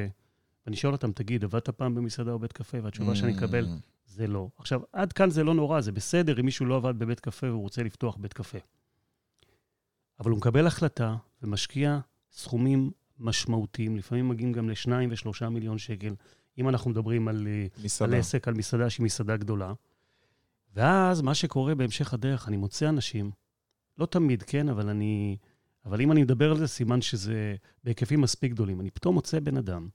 ואני 0.65 0.76
שואל 0.76 0.93
אותם, 0.93 1.12
תגיד, 1.12 1.43
עבדת 1.43 1.70
פעם 1.70 1.96
במסעדה 1.96 2.32
או 2.32 2.39
בית 2.39 2.54
קפה? 2.54 2.78
והתשובה 2.84 3.15
שאני 3.15 3.38
אקבל, 3.38 3.65
Mm. 3.65 3.70
זה 4.06 4.28
לא. 4.28 4.50
עכשיו, 4.58 4.82
עד 4.91 5.13
כאן 5.13 5.30
זה 5.30 5.43
לא 5.43 5.54
נורא, 5.54 5.82
זה 5.82 5.91
בסדר 5.91 6.39
אם 6.39 6.46
מישהו 6.46 6.65
לא 6.65 6.76
עבד 6.76 7.00
בבית 7.00 7.20
קפה 7.20 7.48
והוא 7.48 7.62
רוצה 7.62 7.84
לפתוח 7.84 8.17
בית 8.17 8.34
קפה. 8.34 8.58
אבל 10.20 10.32
הוא 10.32 10.38
מקבל 10.38 10.67
החלטה 10.67 11.15
ומשקיע 11.41 12.00
סכומים 12.32 12.91
משמעותיים, 13.20 13.98
לפעמים 13.98 14.30
מגיעים 14.30 14.54
גם 14.54 14.70
לשניים 14.70 15.10
ושלושה 15.12 15.50
מיליון 15.50 15.78
שקל, 15.78 16.15
אם 16.58 16.70
אנחנו 16.70 16.91
מדברים 16.91 17.28
על, 17.28 17.48
אה, 17.48 17.67
על. 18.00 18.13
עסק, 18.13 18.48
על 18.48 18.54
מסעדה 18.54 18.89
שהיא 18.89 19.04
מסעדה 19.04 19.38
גדולה. 19.38 19.74
ואז 20.73 21.21
מה 21.21 21.36
שקורה 21.36 21.75
בהמשך 21.75 22.13
הדרך, 22.13 22.47
אני 22.47 22.58
מוצא 22.58 22.89
אנשים, 22.89 23.32
לא 23.97 24.06
תמיד, 24.06 24.43
כן, 24.43 24.69
אבל 24.69 24.89
אני... 24.89 25.38
אבל 25.86 26.01
אם 26.01 26.12
אני 26.12 26.21
מדבר 26.23 26.51
על 26.51 26.58
זה, 26.58 26.67
סימן 26.67 27.01
שזה 27.01 27.56
בהיקפים 27.84 28.21
מספיק 28.21 28.51
גדולים. 28.51 28.82
אני 28.82 28.91
פתאום 28.91 29.15
מוצא 29.15 29.39
בן 29.39 29.58
אדם 29.58 29.89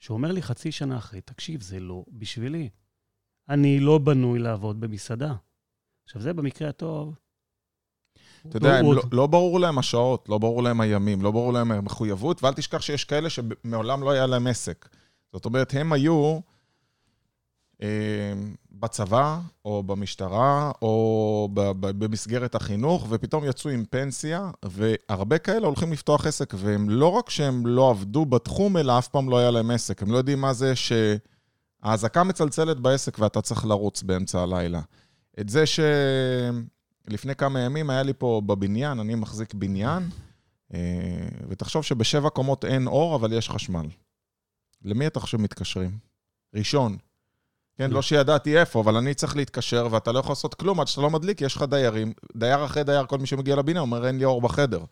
שאומר 0.00 0.32
לי 0.32 0.42
חצי 0.42 0.72
שנה 0.72 0.98
אחרי, 0.98 1.20
תקשיב, 1.20 1.62
זה 1.62 1.80
לא 1.80 2.04
בשבילי. 2.08 2.68
אני 3.48 3.80
לא 3.80 3.98
בנוי 3.98 4.38
לעבוד 4.38 4.80
במסעדה. 4.80 5.34
עכשיו, 6.04 6.22
זה 6.22 6.32
במקרה 6.32 6.68
הטוב. 6.68 7.14
אתה 8.48 8.56
יודע, 8.56 8.80
הוא 8.80 8.94
לא, 8.94 9.00
עוד- 9.00 9.14
לא 9.14 9.26
ברור 9.26 9.60
להם 9.60 9.78
השעות, 9.78 10.28
לא 10.28 10.38
ברור 10.38 10.62
להם 10.62 10.80
הימים, 10.80 11.22
לא 11.22 11.30
ברור 11.30 11.52
להם 11.52 11.72
המחויבות, 11.72 12.42
ואל 12.42 12.54
תשכח 12.54 12.80
שיש 12.80 13.04
כאלה 13.04 13.30
שמעולם 13.30 14.02
לא 14.02 14.10
היה 14.10 14.26
להם 14.26 14.46
עסק. 14.46 14.88
זאת 15.32 15.44
אומרת, 15.44 15.74
הם 15.74 15.92
היו 15.92 16.40
בצבא, 18.72 19.40
או 19.64 19.82
במשטרה, 19.82 20.70
או 20.82 21.48
במסגרת 21.80 22.54
החינוך, 22.54 23.06
ופתאום 23.08 23.44
יצאו 23.44 23.70
עם 23.70 23.84
פנסיה, 23.90 24.50
והרבה 24.64 25.38
כאלה 25.38 25.66
הולכים 25.66 25.92
לפתוח 25.92 26.26
עסק, 26.26 26.54
והם 26.56 26.90
לא 26.90 27.06
רק 27.06 27.30
שהם 27.30 27.66
לא 27.66 27.90
עבדו 27.90 28.24
בתחום, 28.24 28.76
אלא 28.76 28.98
אף 28.98 29.08
פעם 29.08 29.30
לא 29.30 29.38
היה 29.38 29.50
להם 29.50 29.70
עסק. 29.70 30.02
הם 30.02 30.12
לא 30.12 30.16
יודעים 30.16 30.40
מה 30.40 30.52
זה 30.52 30.72
שהאזעקה 30.76 32.24
מצלצלת 32.24 32.80
בעסק 32.80 33.18
ואתה 33.18 33.42
צריך 33.42 33.64
לרוץ 33.64 34.02
באמצע 34.02 34.42
הלילה. 34.42 34.80
את 35.40 35.48
זה 35.48 35.66
ש... 35.66 35.80
לפני 37.08 37.34
כמה 37.34 37.60
ימים 37.60 37.90
היה 37.90 38.02
לי 38.02 38.12
פה 38.18 38.42
בבניין, 38.46 39.00
אני 39.00 39.14
מחזיק 39.14 39.54
בניין, 39.54 40.08
אה, 40.74 41.28
ותחשוב 41.48 41.84
שבשבע 41.84 42.30
קומות 42.30 42.64
אין 42.64 42.86
אור, 42.86 43.16
אבל 43.16 43.32
יש 43.32 43.50
חשמל. 43.50 43.86
למי 44.84 45.06
אתה 45.06 45.20
חושב 45.20 45.38
מתקשרים? 45.38 45.98
ראשון. 46.54 46.96
כן, 47.82 47.90
לא 47.90 48.02
שידעתי 48.02 48.58
איפה, 48.58 48.80
אבל 48.80 48.96
אני 48.96 49.14
צריך 49.14 49.36
להתקשר, 49.36 49.88
ואתה 49.90 50.12
לא 50.12 50.18
יכול 50.18 50.30
לעשות 50.30 50.54
כלום 50.54 50.80
עד 50.80 50.88
שאתה 50.88 51.00
לא 51.00 51.10
מדליק, 51.10 51.40
יש 51.40 51.56
לך 51.56 51.62
דיירים. 51.62 52.12
דייר 52.36 52.64
אחרי 52.64 52.84
דייר, 52.84 53.06
כל 53.06 53.18
מי 53.18 53.26
שמגיע 53.26 53.56
לבניין 53.56 53.78
אומר, 53.78 54.06
אין 54.06 54.18
לי 54.18 54.24
אור 54.24 54.40
בחדר. 54.40 54.84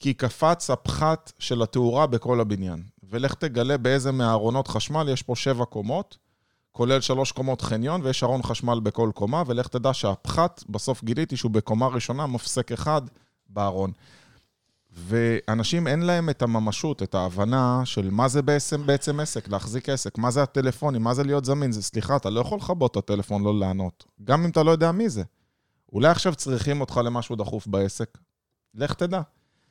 כי 0.00 0.14
קפץ 0.14 0.70
הפחת 0.70 1.32
של 1.38 1.62
התאורה 1.62 2.06
בכל 2.06 2.40
הבניין. 2.40 2.82
ולך 3.10 3.34
תגלה 3.34 3.78
באיזה 3.78 4.12
מהארונות 4.12 4.68
חשמל, 4.68 5.08
יש 5.08 5.22
פה 5.22 5.36
שבע 5.36 5.64
קומות, 5.64 6.18
כולל 6.72 7.00
שלוש 7.00 7.32
קומות 7.32 7.60
חניון, 7.60 8.00
ויש 8.04 8.22
ארון 8.22 8.42
חשמל 8.42 8.80
בכל 8.80 9.10
קומה, 9.14 9.42
ולך 9.46 9.68
תדע 9.68 9.94
שהפחת, 9.94 10.64
בסוף 10.68 11.04
גיליתי 11.04 11.36
שהוא 11.36 11.50
בקומה 11.50 11.86
ראשונה, 11.86 12.26
מפסק 12.26 12.72
אחד 12.72 13.02
בארון. 13.48 13.92
ואנשים 14.96 15.86
אין 15.86 16.00
להם 16.02 16.30
את 16.30 16.42
הממשות, 16.42 17.02
את 17.02 17.14
ההבנה 17.14 17.82
של 17.84 18.10
מה 18.10 18.28
זה 18.28 18.42
בעצם, 18.42 18.86
בעצם 18.86 19.20
עסק, 19.20 19.48
להחזיק 19.48 19.88
עסק, 19.88 20.18
מה 20.18 20.30
זה 20.30 20.42
הטלפונים, 20.42 21.02
מה 21.02 21.14
זה 21.14 21.24
להיות 21.24 21.44
זמין. 21.44 21.72
זה, 21.72 21.82
סליחה, 21.82 22.16
אתה 22.16 22.30
לא 22.30 22.40
יכול 22.40 22.58
לכבות 22.58 22.90
את 22.90 22.96
הטלפון, 22.96 23.44
לא 23.44 23.58
לענות. 23.58 24.04
גם 24.24 24.44
אם 24.44 24.50
אתה 24.50 24.62
לא 24.62 24.70
יודע 24.70 24.92
מי 24.92 25.08
זה. 25.08 25.22
אולי 25.92 26.08
עכשיו 26.08 26.34
צריכים 26.34 26.80
אותך 26.80 27.00
למשהו 27.04 27.36
דחוף 27.36 27.66
בעסק, 27.66 28.18
לך 28.74 28.94
תדע. 28.94 29.20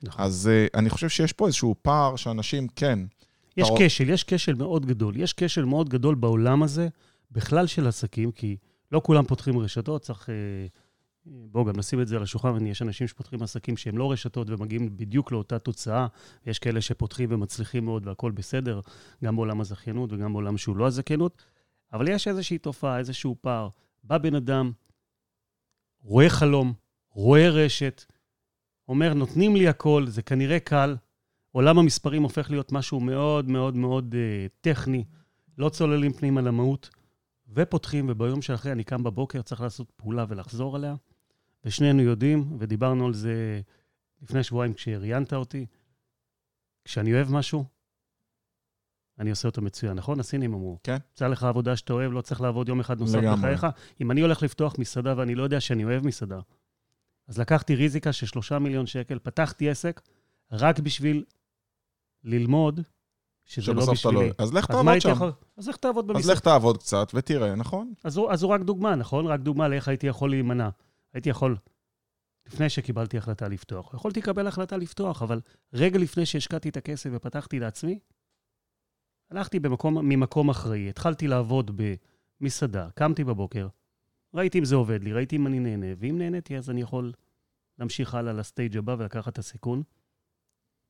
נכון. 0.04 0.26
אז 0.26 0.50
uh, 0.52 0.78
אני 0.80 0.90
חושב 0.90 1.10
שיש 1.10 1.34
פה 1.34 1.46
איזשהו 1.46 1.76
פער 1.82 2.16
שאנשים 2.16 2.68
כן. 2.76 3.00
יש 3.58 3.68
אתה- 3.68 3.76
כשל, 3.80 4.10
יש 4.10 4.24
כשל 4.24 4.54
מאוד 4.54 4.86
גדול. 4.86 5.18
יש 5.18 5.34
כשל 5.38 5.66
מאוד 5.66 5.90
גדול 5.90 6.16
בעולם 6.16 6.64
הזה, 6.64 6.88
בכלל 7.32 7.68
של 7.68 7.88
עסקים, 7.88 8.32
כי 8.32 8.58
לא 8.92 9.02
כולם 9.04 9.26
פותחים 9.26 9.60
רשתות, 9.60 10.02
צריך... 10.02 10.30
אה, 10.30 10.36
בואו 11.26 11.66
גם 11.66 11.74
נשים 11.78 12.02
את 12.02 12.08
זה 12.08 12.16
על 12.16 12.24
השולחן, 12.24 12.66
יש 12.66 12.82
אנשים 12.82 13.08
שפותחים 13.08 13.44
עסקים 13.44 13.78
שהם 13.78 13.98
לא 13.98 14.12
רשתות 14.12 14.50
ומגיעים 14.50 14.98
בדיוק 14.98 15.32
לאותה 15.32 15.60
תוצאה, 15.60 16.08
יש 16.46 16.60
כאלה 16.60 16.82
שפותחים 16.82 17.30
ומצליחים 17.32 17.86
מאוד 17.86 18.08
והכול 18.08 18.32
בסדר, 18.32 18.80
גם 19.24 19.36
בעולם 19.36 19.62
הזכיינות 19.62 20.14
וגם 20.14 20.34
בעולם 20.34 20.58
שהוא 20.58 20.78
לא 20.78 20.88
הזכיינות, 20.88 21.44
אבל 21.94 22.08
יש 22.08 22.28
איזושהי 22.28 22.58
תופעה, 22.58 23.00
איזשהו 23.00 23.36
פער. 23.42 23.70
בא 24.04 24.18
בן 24.18 24.36
אדם, 24.36 24.72
רואה 26.02 26.30
חלום, 26.30 26.74
רואה 27.10 27.50
רשת, 27.50 28.06
אומר, 28.88 29.14
נותנים 29.14 29.56
לי 29.56 29.68
הכל, 29.68 30.06
זה 30.08 30.22
כנראה 30.22 30.60
קל, 30.60 30.96
עולם 31.52 31.80
המספרים 31.80 32.24
הופך 32.24 32.52
להיות 32.52 32.72
משהו 32.72 33.00
מאוד 33.00 33.50
מאוד 33.50 33.76
מאוד 33.76 34.14
uh, 34.14 34.50
טכני, 34.62 35.04
לא 35.58 35.70
צוללים 35.70 36.14
פנימה 36.14 36.42
למהות, 36.42 36.90
ופותחים, 37.54 38.06
וביום 38.10 38.42
שאחרי 38.42 38.72
אני 38.72 38.84
קם 38.84 39.04
בבוקר, 39.04 39.42
צריך 39.42 39.62
לעשות 39.62 39.92
פעולה 39.96 40.26
ולחזור 40.30 40.76
עליה. 40.76 40.96
ושנינו 41.66 42.02
יודעים, 42.02 42.58
ודיברנו 42.60 43.06
על 43.06 43.14
זה 43.14 43.62
לפני 44.22 44.44
שבועיים 44.44 44.74
כשראיינת 44.74 45.34
אותי, 45.34 45.66
כשאני 46.86 47.14
אוהב 47.14 47.32
משהו, 47.32 47.66
אני 49.20 49.30
עושה 49.30 49.48
אותו 49.48 49.62
מצוין, 49.62 49.94
נכון? 49.94 50.20
הסינים 50.20 50.54
אמרו. 50.54 50.80
כן. 50.84 50.98
יצא 51.14 51.28
לך 51.28 51.44
עבודה 51.44 51.76
שאתה 51.76 51.94
אוהב, 51.94 52.12
לא 52.12 52.22
צריך 52.22 52.42
לעבוד 52.42 52.70
יום 52.70 52.80
אחד 52.80 53.00
נוסף 53.00 53.16
לגמרי. 53.16 53.38
בחייך. 53.38 53.68
אם 54.02 54.12
אני 54.12 54.22
הולך 54.22 54.44
לפתוח 54.44 54.76
מסעדה 54.80 55.14
ואני 55.18 55.36
לא 55.36 55.44
יודע 55.44 55.60
שאני 55.60 55.84
אוהב 55.84 56.08
מסעדה, 56.08 56.40
אז 57.28 57.38
לקחתי 57.38 57.76
ריזיקה 57.76 58.14
של 58.14 58.26
שלושה 58.26 58.60
מיליון 58.60 58.86
שקל, 58.86 59.20
פתחתי 59.20 59.70
עסק 59.70 60.02
רק 60.52 60.80
בשביל 60.80 61.24
ללמוד 62.24 62.80
שזה 63.46 63.74
לא 63.74 63.92
בשבילי. 63.92 64.28
לא... 64.28 64.34
אז 64.38 64.54
לך 64.54 64.70
אז 64.70 64.76
תעבוד 64.76 65.02
שם. 65.02 65.10
יכול... 65.10 65.32
אז 65.58 65.70
איך 65.70 65.78
תעבוד 65.78 66.10
אז 66.10 66.16
במסעדה? 66.16 66.34
לך 66.34 66.40
תעבוד 66.40 66.78
קצת 66.78 67.12
ותראה, 67.14 67.56
נכון? 67.56 67.94
אז 68.04 68.18
הוא, 68.18 68.32
אז 68.32 68.44
הוא 68.44 68.52
רק 68.52 68.62
דוגמה, 68.62 68.96
נכון? 68.96 69.28
רק 69.28 69.40
דוגמה 69.40 69.68
לאיך 69.68 69.88
הייתי 69.88 70.08
יכול 70.08 70.30
להימנע. 70.30 70.70
הייתי 71.14 71.30
יכול, 71.30 71.58
לפני 72.46 72.70
שקיבלתי 72.70 73.18
החלטה 73.18 73.48
לפתוח, 73.48 73.94
יכולתי 73.94 74.20
לקבל 74.20 74.48
החלטה 74.48 74.78
לפתוח, 74.78 75.22
אבל 75.22 75.42
רגע 75.74 76.00
לפני 76.00 76.26
שהשקעתי 76.26 76.70
את 76.70 76.78
הכסף 76.78 77.10
ופתחתי 77.14 77.60
לעצמי, 77.60 78.00
הלכתי 79.32 79.60
במקום, 79.60 80.10
ממקום 80.10 80.50
אחראי. 80.50 80.90
התחלתי 80.90 81.28
לעבוד 81.28 81.82
במסעדה, 82.42 82.90
קמתי 82.96 83.24
בבוקר, 83.24 83.68
ראיתי 84.34 84.60
אם 84.60 84.66
זה 84.66 84.76
עובד 84.76 85.04
לי, 85.04 85.14
ראיתי 85.14 85.36
אם 85.36 85.48
אני 85.48 85.60
נהנה, 85.60 85.88
ואם 85.98 86.18
נהניתי 86.18 86.58
אז 86.58 86.70
אני 86.70 86.82
יכול 86.82 87.14
להמשיך 87.80 88.16
הלאה 88.16 88.34
לסטייג' 88.34 88.78
הבא 88.78 88.96
ולקחת 89.00 89.34
את 89.34 89.38
הסיכון. 89.38 89.84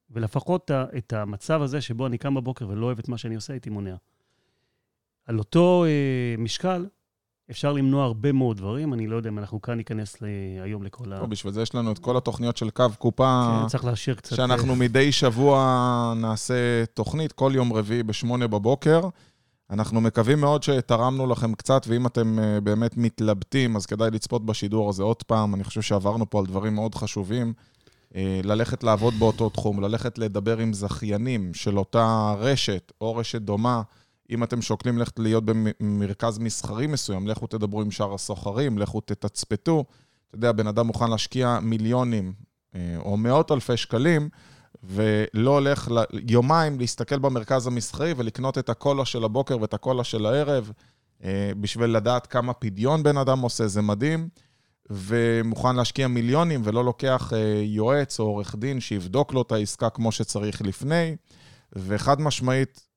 ולפחות 0.09 0.71
את 0.71 1.13
המצב 1.13 1.61
הזה 1.61 1.81
שבו 1.81 2.07
אני 2.07 2.17
קם 2.17 2.33
בבוקר 2.33 2.67
ולא 2.67 2.85
אוהב 2.85 2.99
את 2.99 3.09
מה 3.09 3.17
שאני 3.17 3.35
עושה, 3.35 3.53
הייתי 3.53 3.69
מונע. 3.69 3.95
על 5.25 5.39
אותו 5.39 5.85
אה, 5.85 6.35
משקל, 6.37 6.85
אפשר 7.51 7.73
למנוע 7.73 8.03
הרבה 8.03 8.31
מאוד 8.31 8.57
דברים, 8.57 8.93
אני 8.93 9.07
לא 9.07 9.15
יודע 9.15 9.29
אם 9.29 9.39
אנחנו 9.39 9.61
כאן 9.61 9.73
ניכנס 9.73 10.15
היום 10.63 10.83
לכל 10.83 11.13
ה... 11.13 11.19
טוב, 11.19 11.29
בשביל 11.29 11.53
זה 11.53 11.61
יש 11.61 11.75
לנו 11.75 11.91
את 11.91 11.99
כל 11.99 12.17
התוכניות 12.17 12.57
של 12.57 12.69
קו 12.69 12.85
קופה, 12.99 13.59
כן, 13.61 13.67
צריך 13.67 13.85
להשאיר 13.85 14.15
קצת... 14.15 14.35
שאנחנו 14.35 14.73
אה, 14.73 14.77
מדי 14.77 15.11
שבוע 15.11 16.13
נעשה 16.15 16.85
תוכנית, 16.93 17.31
כל 17.31 17.51
יום 17.55 17.73
רביעי 17.73 18.03
בשמונה 18.03 18.47
בבוקר. 18.47 19.01
אנחנו 19.69 20.01
מקווים 20.01 20.41
מאוד 20.41 20.63
שתרמנו 20.63 21.27
לכם 21.27 21.53
קצת, 21.53 21.85
ואם 21.87 22.07
אתם 22.07 22.39
אה, 22.39 22.61
באמת 22.61 22.97
מתלבטים, 22.97 23.75
אז 23.75 23.85
כדאי 23.85 24.11
לצפות 24.11 24.45
בשידור 24.45 24.89
הזה 24.89 25.03
עוד 25.03 25.23
פעם. 25.23 25.55
אני 25.55 25.63
חושב 25.63 25.81
שעברנו 25.81 26.29
פה 26.29 26.39
על 26.39 26.45
דברים 26.45 26.75
מאוד 26.75 26.95
חשובים. 26.95 27.53
אה, 28.15 28.41
ללכת 28.43 28.83
לעבוד 28.83 29.13
באותו 29.19 29.49
תחום, 29.49 29.81
ללכת 29.81 30.17
לדבר 30.17 30.57
עם 30.57 30.73
זכיינים 30.73 31.53
של 31.53 31.77
אותה 31.77 32.33
רשת 32.37 32.91
או 33.01 33.15
רשת 33.15 33.41
דומה. 33.41 33.81
אם 34.29 34.43
אתם 34.43 34.61
שוקלים 34.61 34.97
ללכת 34.97 35.19
להיות 35.19 35.43
במרכז 35.45 36.39
מסחרי 36.39 36.87
מסוים, 36.87 37.27
לכו 37.27 37.47
תדברו 37.47 37.81
עם 37.81 37.91
שאר 37.91 38.13
הסוחרים, 38.13 38.77
לכו 38.77 39.01
תתצפתו. 39.01 39.85
אתה 40.29 40.37
יודע, 40.37 40.51
בן 40.51 40.67
אדם 40.67 40.87
מוכן 40.87 41.09
להשקיע 41.09 41.59
מיליונים 41.61 42.33
אה, 42.75 42.95
או 42.97 43.17
מאות 43.17 43.51
אלפי 43.51 43.77
שקלים, 43.77 44.29
ולא 44.83 45.51
הולך 45.51 45.91
ל- 45.91 46.31
יומיים 46.31 46.79
להסתכל 46.79 47.19
במרכז 47.19 47.67
המסחרי 47.67 48.13
ולקנות 48.17 48.57
את 48.57 48.69
הקולה 48.69 49.05
של 49.05 49.23
הבוקר 49.23 49.57
ואת 49.61 49.73
הקולה 49.73 50.03
של 50.03 50.25
הערב, 50.25 50.71
אה, 51.23 51.51
בשביל 51.61 51.89
לדעת 51.89 52.27
כמה 52.27 52.53
פדיון 52.53 53.03
בן 53.03 53.17
אדם 53.17 53.39
עושה, 53.39 53.67
זה 53.67 53.81
מדהים. 53.81 54.29
ומוכן 54.89 55.75
להשקיע 55.75 56.07
מיליונים 56.07 56.61
ולא 56.63 56.85
לוקח 56.85 57.33
אה, 57.33 57.61
יועץ 57.63 58.19
או 58.19 58.25
עורך 58.25 58.55
דין 58.55 58.79
שיבדוק 58.79 59.33
לו 59.33 59.41
את 59.41 59.51
העסקה 59.51 59.89
כמו 59.89 60.11
שצריך 60.11 60.61
לפני. 60.61 61.15
וחד 61.73 62.21
משמעית, 62.21 62.87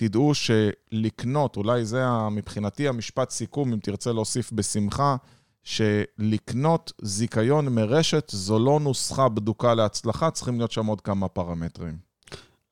תדעו 0.00 0.32
שלקנות, 0.34 1.56
אולי 1.56 1.84
זה 1.84 2.02
מבחינתי 2.30 2.88
המשפט 2.88 3.30
סיכום, 3.30 3.72
אם 3.72 3.78
תרצה 3.78 4.12
להוסיף 4.12 4.52
בשמחה, 4.52 5.16
שלקנות 5.62 6.92
זיכיון 7.02 7.68
מרשת 7.68 8.30
זו 8.30 8.58
לא 8.58 8.80
נוסחה 8.80 9.28
בדוקה 9.28 9.74
להצלחה, 9.74 10.30
צריכים 10.30 10.58
להיות 10.58 10.72
שם 10.72 10.86
עוד 10.86 11.00
כמה 11.00 11.28
פרמטרים. 11.28 11.98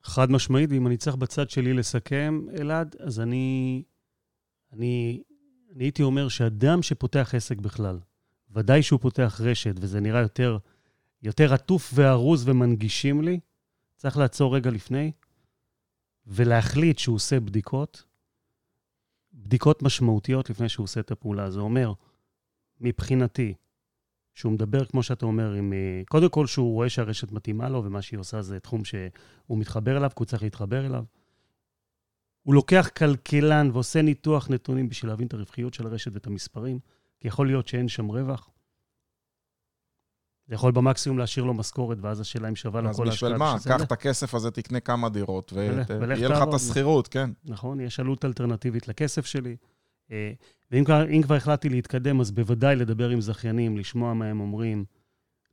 חד 0.03 0.31
משמעית, 0.31 0.69
ואם 0.71 0.87
אני 0.87 0.97
צריך 0.97 1.15
בצד 1.15 1.49
שלי 1.49 1.73
לסכם, 1.73 2.41
אלעד, 2.59 2.95
אז 2.99 3.19
אני, 3.19 3.83
אני, 4.73 5.21
אני 5.75 5.83
הייתי 5.83 6.03
אומר 6.03 6.29
שאדם 6.29 6.81
שפותח 6.81 7.31
עסק 7.35 7.57
בכלל, 7.57 7.99
ודאי 8.51 8.83
שהוא 8.83 8.99
פותח 8.99 9.41
רשת, 9.43 9.75
וזה 9.79 9.99
נראה 9.99 10.21
יותר, 10.21 10.57
יותר 11.23 11.53
עטוף 11.53 11.91
וארוז 11.95 12.49
ומנגישים 12.49 13.21
לי, 13.21 13.39
צריך 13.97 14.17
לעצור 14.17 14.55
רגע 14.55 14.69
לפני 14.69 15.11
ולהחליט 16.29 16.97
שהוא 16.97 17.15
עושה 17.15 17.39
בדיקות, 17.39 18.03
בדיקות 19.33 19.83
משמעותיות 19.83 20.49
לפני 20.49 20.69
שהוא 20.69 20.83
עושה 20.83 20.99
את 20.99 21.11
הפעולה. 21.11 21.51
זה 21.51 21.59
אומר, 21.59 21.93
מבחינתי, 22.81 23.53
שהוא 24.33 24.51
מדבר, 24.51 24.85
כמו 24.85 25.03
שאתה 25.03 25.25
אומר, 25.25 25.53
עם... 25.53 25.73
אה, 25.73 26.01
קודם 26.07 26.29
כל, 26.29 26.47
שהוא 26.47 26.73
רואה 26.73 26.89
שהרשת 26.89 27.31
מתאימה 27.31 27.69
לו, 27.69 27.83
ומה 27.85 28.01
שהיא 28.01 28.19
עושה 28.19 28.41
זה 28.41 28.59
תחום 28.59 28.85
שהוא 28.85 29.57
מתחבר 29.57 29.97
אליו, 29.97 30.09
כי 30.09 30.15
הוא 30.19 30.25
צריך 30.25 30.43
להתחבר 30.43 30.85
אליו. 30.85 31.03
הוא 32.43 32.53
לוקח 32.55 32.89
כלכלן 32.97 33.69
ועושה 33.73 34.01
ניתוח 34.01 34.49
נתונים 34.49 34.89
בשביל 34.89 35.11
להבין 35.11 35.27
את 35.27 35.33
הרווחיות 35.33 35.73
של 35.73 35.87
הרשת 35.87 36.11
ואת 36.13 36.27
המספרים, 36.27 36.79
כי 37.19 37.27
יכול 37.27 37.47
להיות 37.47 37.67
שאין 37.67 37.87
שם 37.87 38.07
רווח. 38.07 38.49
זה 40.49 40.55
יכול 40.55 40.71
במקסימום 40.71 41.19
להשאיר 41.19 41.45
לו 41.45 41.53
משכורת, 41.53 41.97
ואז 42.01 42.19
השאלה 42.19 42.49
אם 42.49 42.55
שווה 42.55 42.81
לו 42.81 42.89
אז 42.89 42.97
כל 42.97 43.09
בשביל 43.09 43.31
ההשקעה 43.31 43.53
מה? 43.53 43.59
שזה 43.59 43.69
קח 43.69 43.73
עולה. 43.73 43.83
את 43.83 43.91
הכסף 43.91 44.33
הזה, 44.33 44.51
תקנה 44.51 44.79
כמה 44.79 45.09
דירות, 45.09 45.53
ויהיה 45.53 45.71
לך 46.29 46.41
את. 46.41 46.53
השכירות, 46.53 47.07
כן. 47.07 47.29
נכון? 47.45 47.79
יש 47.79 47.99
עלות 47.99 48.25
אלטרנטיבית 48.25 48.87
לכסף 48.87 49.25
שלי. 49.25 49.55
אה, 50.11 50.31
ואם 50.71 50.83
כבר, 50.83 51.05
כבר 51.23 51.35
החלטתי 51.35 51.69
להתקדם, 51.69 52.21
אז 52.21 52.31
בוודאי 52.31 52.75
לדבר 52.75 53.09
עם 53.09 53.21
זכיינים, 53.21 53.77
לשמוע 53.77 54.13
מה 54.13 54.25
הם 54.25 54.39
אומרים, 54.39 54.85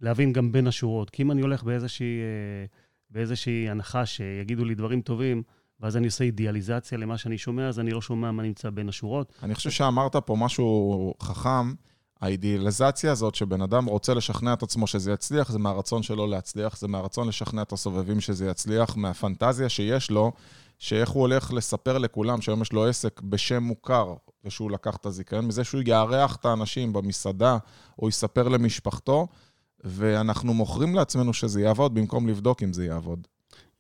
להבין 0.01 0.33
גם 0.33 0.53
בין 0.53 0.67
השורות. 0.67 1.11
כי 1.11 1.23
אם 1.23 1.31
אני 1.31 1.41
הולך 1.41 1.63
באיזושהי, 1.63 2.21
אה, 2.21 2.67
באיזושהי 3.11 3.71
הנחה 3.71 4.07
שיגידו 4.07 4.65
לי 4.65 4.75
דברים 4.75 5.01
טובים, 5.01 5.43
ואז 5.81 5.97
אני 5.97 6.07
עושה 6.07 6.25
אידיאליזציה 6.25 6.99
למה 6.99 7.19
שאני 7.19 7.39
שומע, 7.39 7.69
אז 7.69 7.81
אני 7.81 7.91
לא 7.91 8.01
שומע 8.01 8.31
מה 8.31 8.43
נמצא 8.43 8.71
בין 8.71 8.89
השורות. 8.89 9.33
אני 9.43 9.55
חושב 9.55 9.71
שאמרת 9.71 10.17
פה 10.17 10.37
משהו 10.39 11.15
חכם. 11.23 11.73
האידיאליזציה 12.21 13.13
הזאת 13.13 13.35
שבן 13.35 13.61
אדם 13.61 13.85
רוצה 13.85 14.15
לשכנע 14.15 14.53
את 14.53 14.63
עצמו 14.63 14.87
שזה 14.87 15.13
יצליח, 15.13 15.51
זה 15.51 15.59
מהרצון 15.59 16.03
שלו 16.03 16.27
להצליח, 16.27 16.79
זה 16.79 16.89
מהרצון 16.89 17.29
לשכנע 17.29 17.63
את 17.63 17.73
הסובבים 17.73 18.21
שזה 18.21 18.47
יצליח, 18.47 18.97
מהפנטזיה 18.97 19.69
שיש 19.69 20.11
לו, 20.11 20.33
שאיך 20.79 21.09
הוא 21.09 21.21
הולך 21.21 21.53
לספר 21.53 21.99
לכולם 21.99 22.41
שהיום 22.41 22.63
יש 22.63 22.73
לו 22.73 22.87
עסק 22.87 23.21
בשם 23.21 23.63
מוכר, 23.63 24.15
ושהוא 24.45 24.71
לקח 24.71 24.97
את 24.97 25.07
הזיכיון, 25.07 25.47
מזה 25.47 25.65
שהוא 25.65 25.83
יארח 25.87 26.37
את 26.37 26.45
האנשים 26.45 26.93
במסעדה, 26.93 27.59
או 27.99 28.09
יספר 28.09 28.49
למשפחתו, 28.49 29.27
ואנחנו 29.85 30.55
מוכרים 30.55 30.95
לעצמנו 30.95 31.33
שזה 31.33 31.61
יעבוד, 31.61 31.95
במקום 31.95 32.29
לבדוק 32.29 32.63
אם 32.63 32.73
זה 32.73 32.87
יעבוד. 32.87 33.27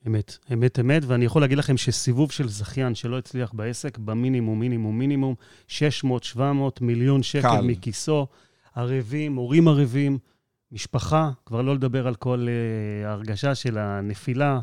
אמת, 0.06 0.38
אמת, 0.52 0.78
אמת, 0.78 1.02
ואני 1.06 1.24
יכול 1.24 1.42
להגיד 1.42 1.58
לכם 1.58 1.76
שסיבוב 1.76 2.32
של 2.32 2.48
זכיין 2.48 2.94
שלא 2.94 3.18
הצליח 3.18 3.52
בעסק, 3.52 3.98
במינימום, 3.98 4.60
מינימום, 4.60 4.98
מינימום, 4.98 5.34
600, 5.68 6.24
700 6.24 6.80
מיליון 6.80 7.22
שקל 7.22 7.42
קל. 7.42 7.60
מכיסו, 7.60 8.26
ערבים, 8.74 9.36
הורים 9.36 9.68
ערבים, 9.68 10.18
משפחה, 10.72 11.30
כבר 11.46 11.62
לא 11.62 11.74
לדבר 11.74 12.06
על 12.06 12.14
כל 12.14 12.46
uh, 12.46 13.06
ההרגשה 13.06 13.54
של 13.54 13.78
הנפילה, 13.78 14.60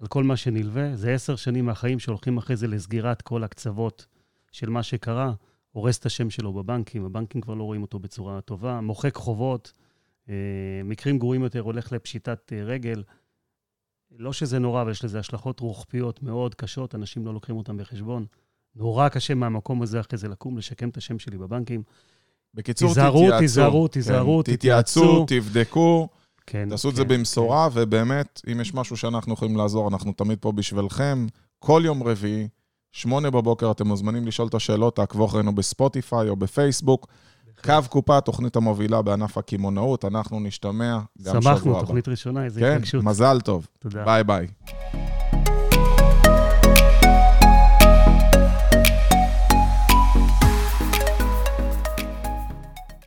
על 0.00 0.06
כל 0.06 0.24
מה 0.24 0.36
שנלווה. 0.36 0.96
זה 0.96 1.14
עשר 1.14 1.36
שנים 1.36 1.66
מהחיים 1.66 1.98
שהולכים 1.98 2.38
אחרי 2.38 2.56
זה 2.56 2.66
לסגירת 2.66 3.22
כל 3.22 3.44
הקצוות 3.44 4.06
של 4.52 4.70
מה 4.70 4.82
שקרה, 4.82 5.32
הורס 5.72 5.98
את 5.98 6.06
השם 6.06 6.30
שלו 6.30 6.52
בבנקים, 6.52 7.04
הבנקים 7.04 7.40
כבר 7.40 7.54
לא 7.54 7.64
רואים 7.64 7.82
אותו 7.82 7.98
בצורה 7.98 8.40
טובה, 8.40 8.80
מוחק 8.80 9.14
חובות, 9.14 9.72
uh, 10.26 10.30
מקרים 10.84 11.18
גרועים 11.18 11.42
יותר, 11.42 11.60
הולך 11.60 11.92
לפשיטת 11.92 12.52
uh, 12.52 12.66
רגל. 12.66 13.02
לא 14.18 14.32
שזה 14.32 14.58
נורא, 14.58 14.82
אבל 14.82 14.90
יש 14.90 15.04
לזה 15.04 15.18
השלכות 15.18 15.60
רוחביות 15.60 16.22
מאוד 16.22 16.54
קשות, 16.54 16.94
אנשים 16.94 17.26
לא 17.26 17.34
לוקחים 17.34 17.56
אותם 17.56 17.76
בחשבון. 17.76 18.26
נורא 18.76 19.08
קשה 19.08 19.34
מהמקום 19.34 19.82
הזה 19.82 20.00
אחרי 20.00 20.18
זה 20.18 20.28
לקום, 20.28 20.58
לשקם 20.58 20.88
את 20.88 20.96
השם 20.96 21.18
שלי 21.18 21.38
בבנקים. 21.38 21.82
בקיצור, 22.54 22.88
תיזהרו, 22.88 23.20
תתייעצו. 23.20 23.38
תיזהרו, 23.38 23.88
תיזהרו, 23.88 24.42
כן, 24.44 24.56
תתייעצו. 24.56 25.26
תבדקו. 25.28 26.08
כן. 26.46 26.68
תעשו 26.68 26.88
את 26.88 26.94
כן, 26.94 26.96
זה 26.96 27.04
במשורה, 27.04 27.68
ובאמת, 27.72 28.40
אם 28.52 28.60
יש 28.60 28.74
משהו 28.74 28.96
שאנחנו 28.96 29.34
יכולים 29.34 29.56
לעזור, 29.56 29.88
אנחנו 29.88 30.12
תמיד 30.12 30.38
פה 30.40 30.52
בשבילכם. 30.52 31.26
כל 31.58 31.82
יום 31.84 32.02
רביעי, 32.02 32.48
שמונה 32.92 33.30
בבוקר, 33.30 33.70
אתם 33.70 33.86
מוזמנים 33.86 34.26
לשאול 34.26 34.48
את 34.48 34.54
השאלות, 34.54 34.96
תעקבו 34.96 35.26
אחרינו 35.26 35.54
בספוטיפיי 35.54 36.28
או 36.28 36.36
בפייסבוק. 36.36 37.06
קו 37.64 37.72
קופה, 37.88 38.20
תוכנית 38.20 38.56
המובילה 38.56 39.02
בענף 39.02 39.38
הקמעונאות, 39.38 40.04
אנחנו 40.04 40.40
נשתמע 40.40 40.98
גם 41.22 41.24
שבוע 41.24 41.36
הבא. 41.36 41.54
שמחנו, 41.54 41.80
תוכנית 41.80 42.08
ראשונה, 42.08 42.44
איזה 42.44 42.60
כן, 42.60 42.72
התרגשות. 42.72 43.04
מזל 43.04 43.40
טוב. 43.40 43.66
תודה. 43.78 44.04
ביי 44.04 44.24
ביי. 44.24 44.46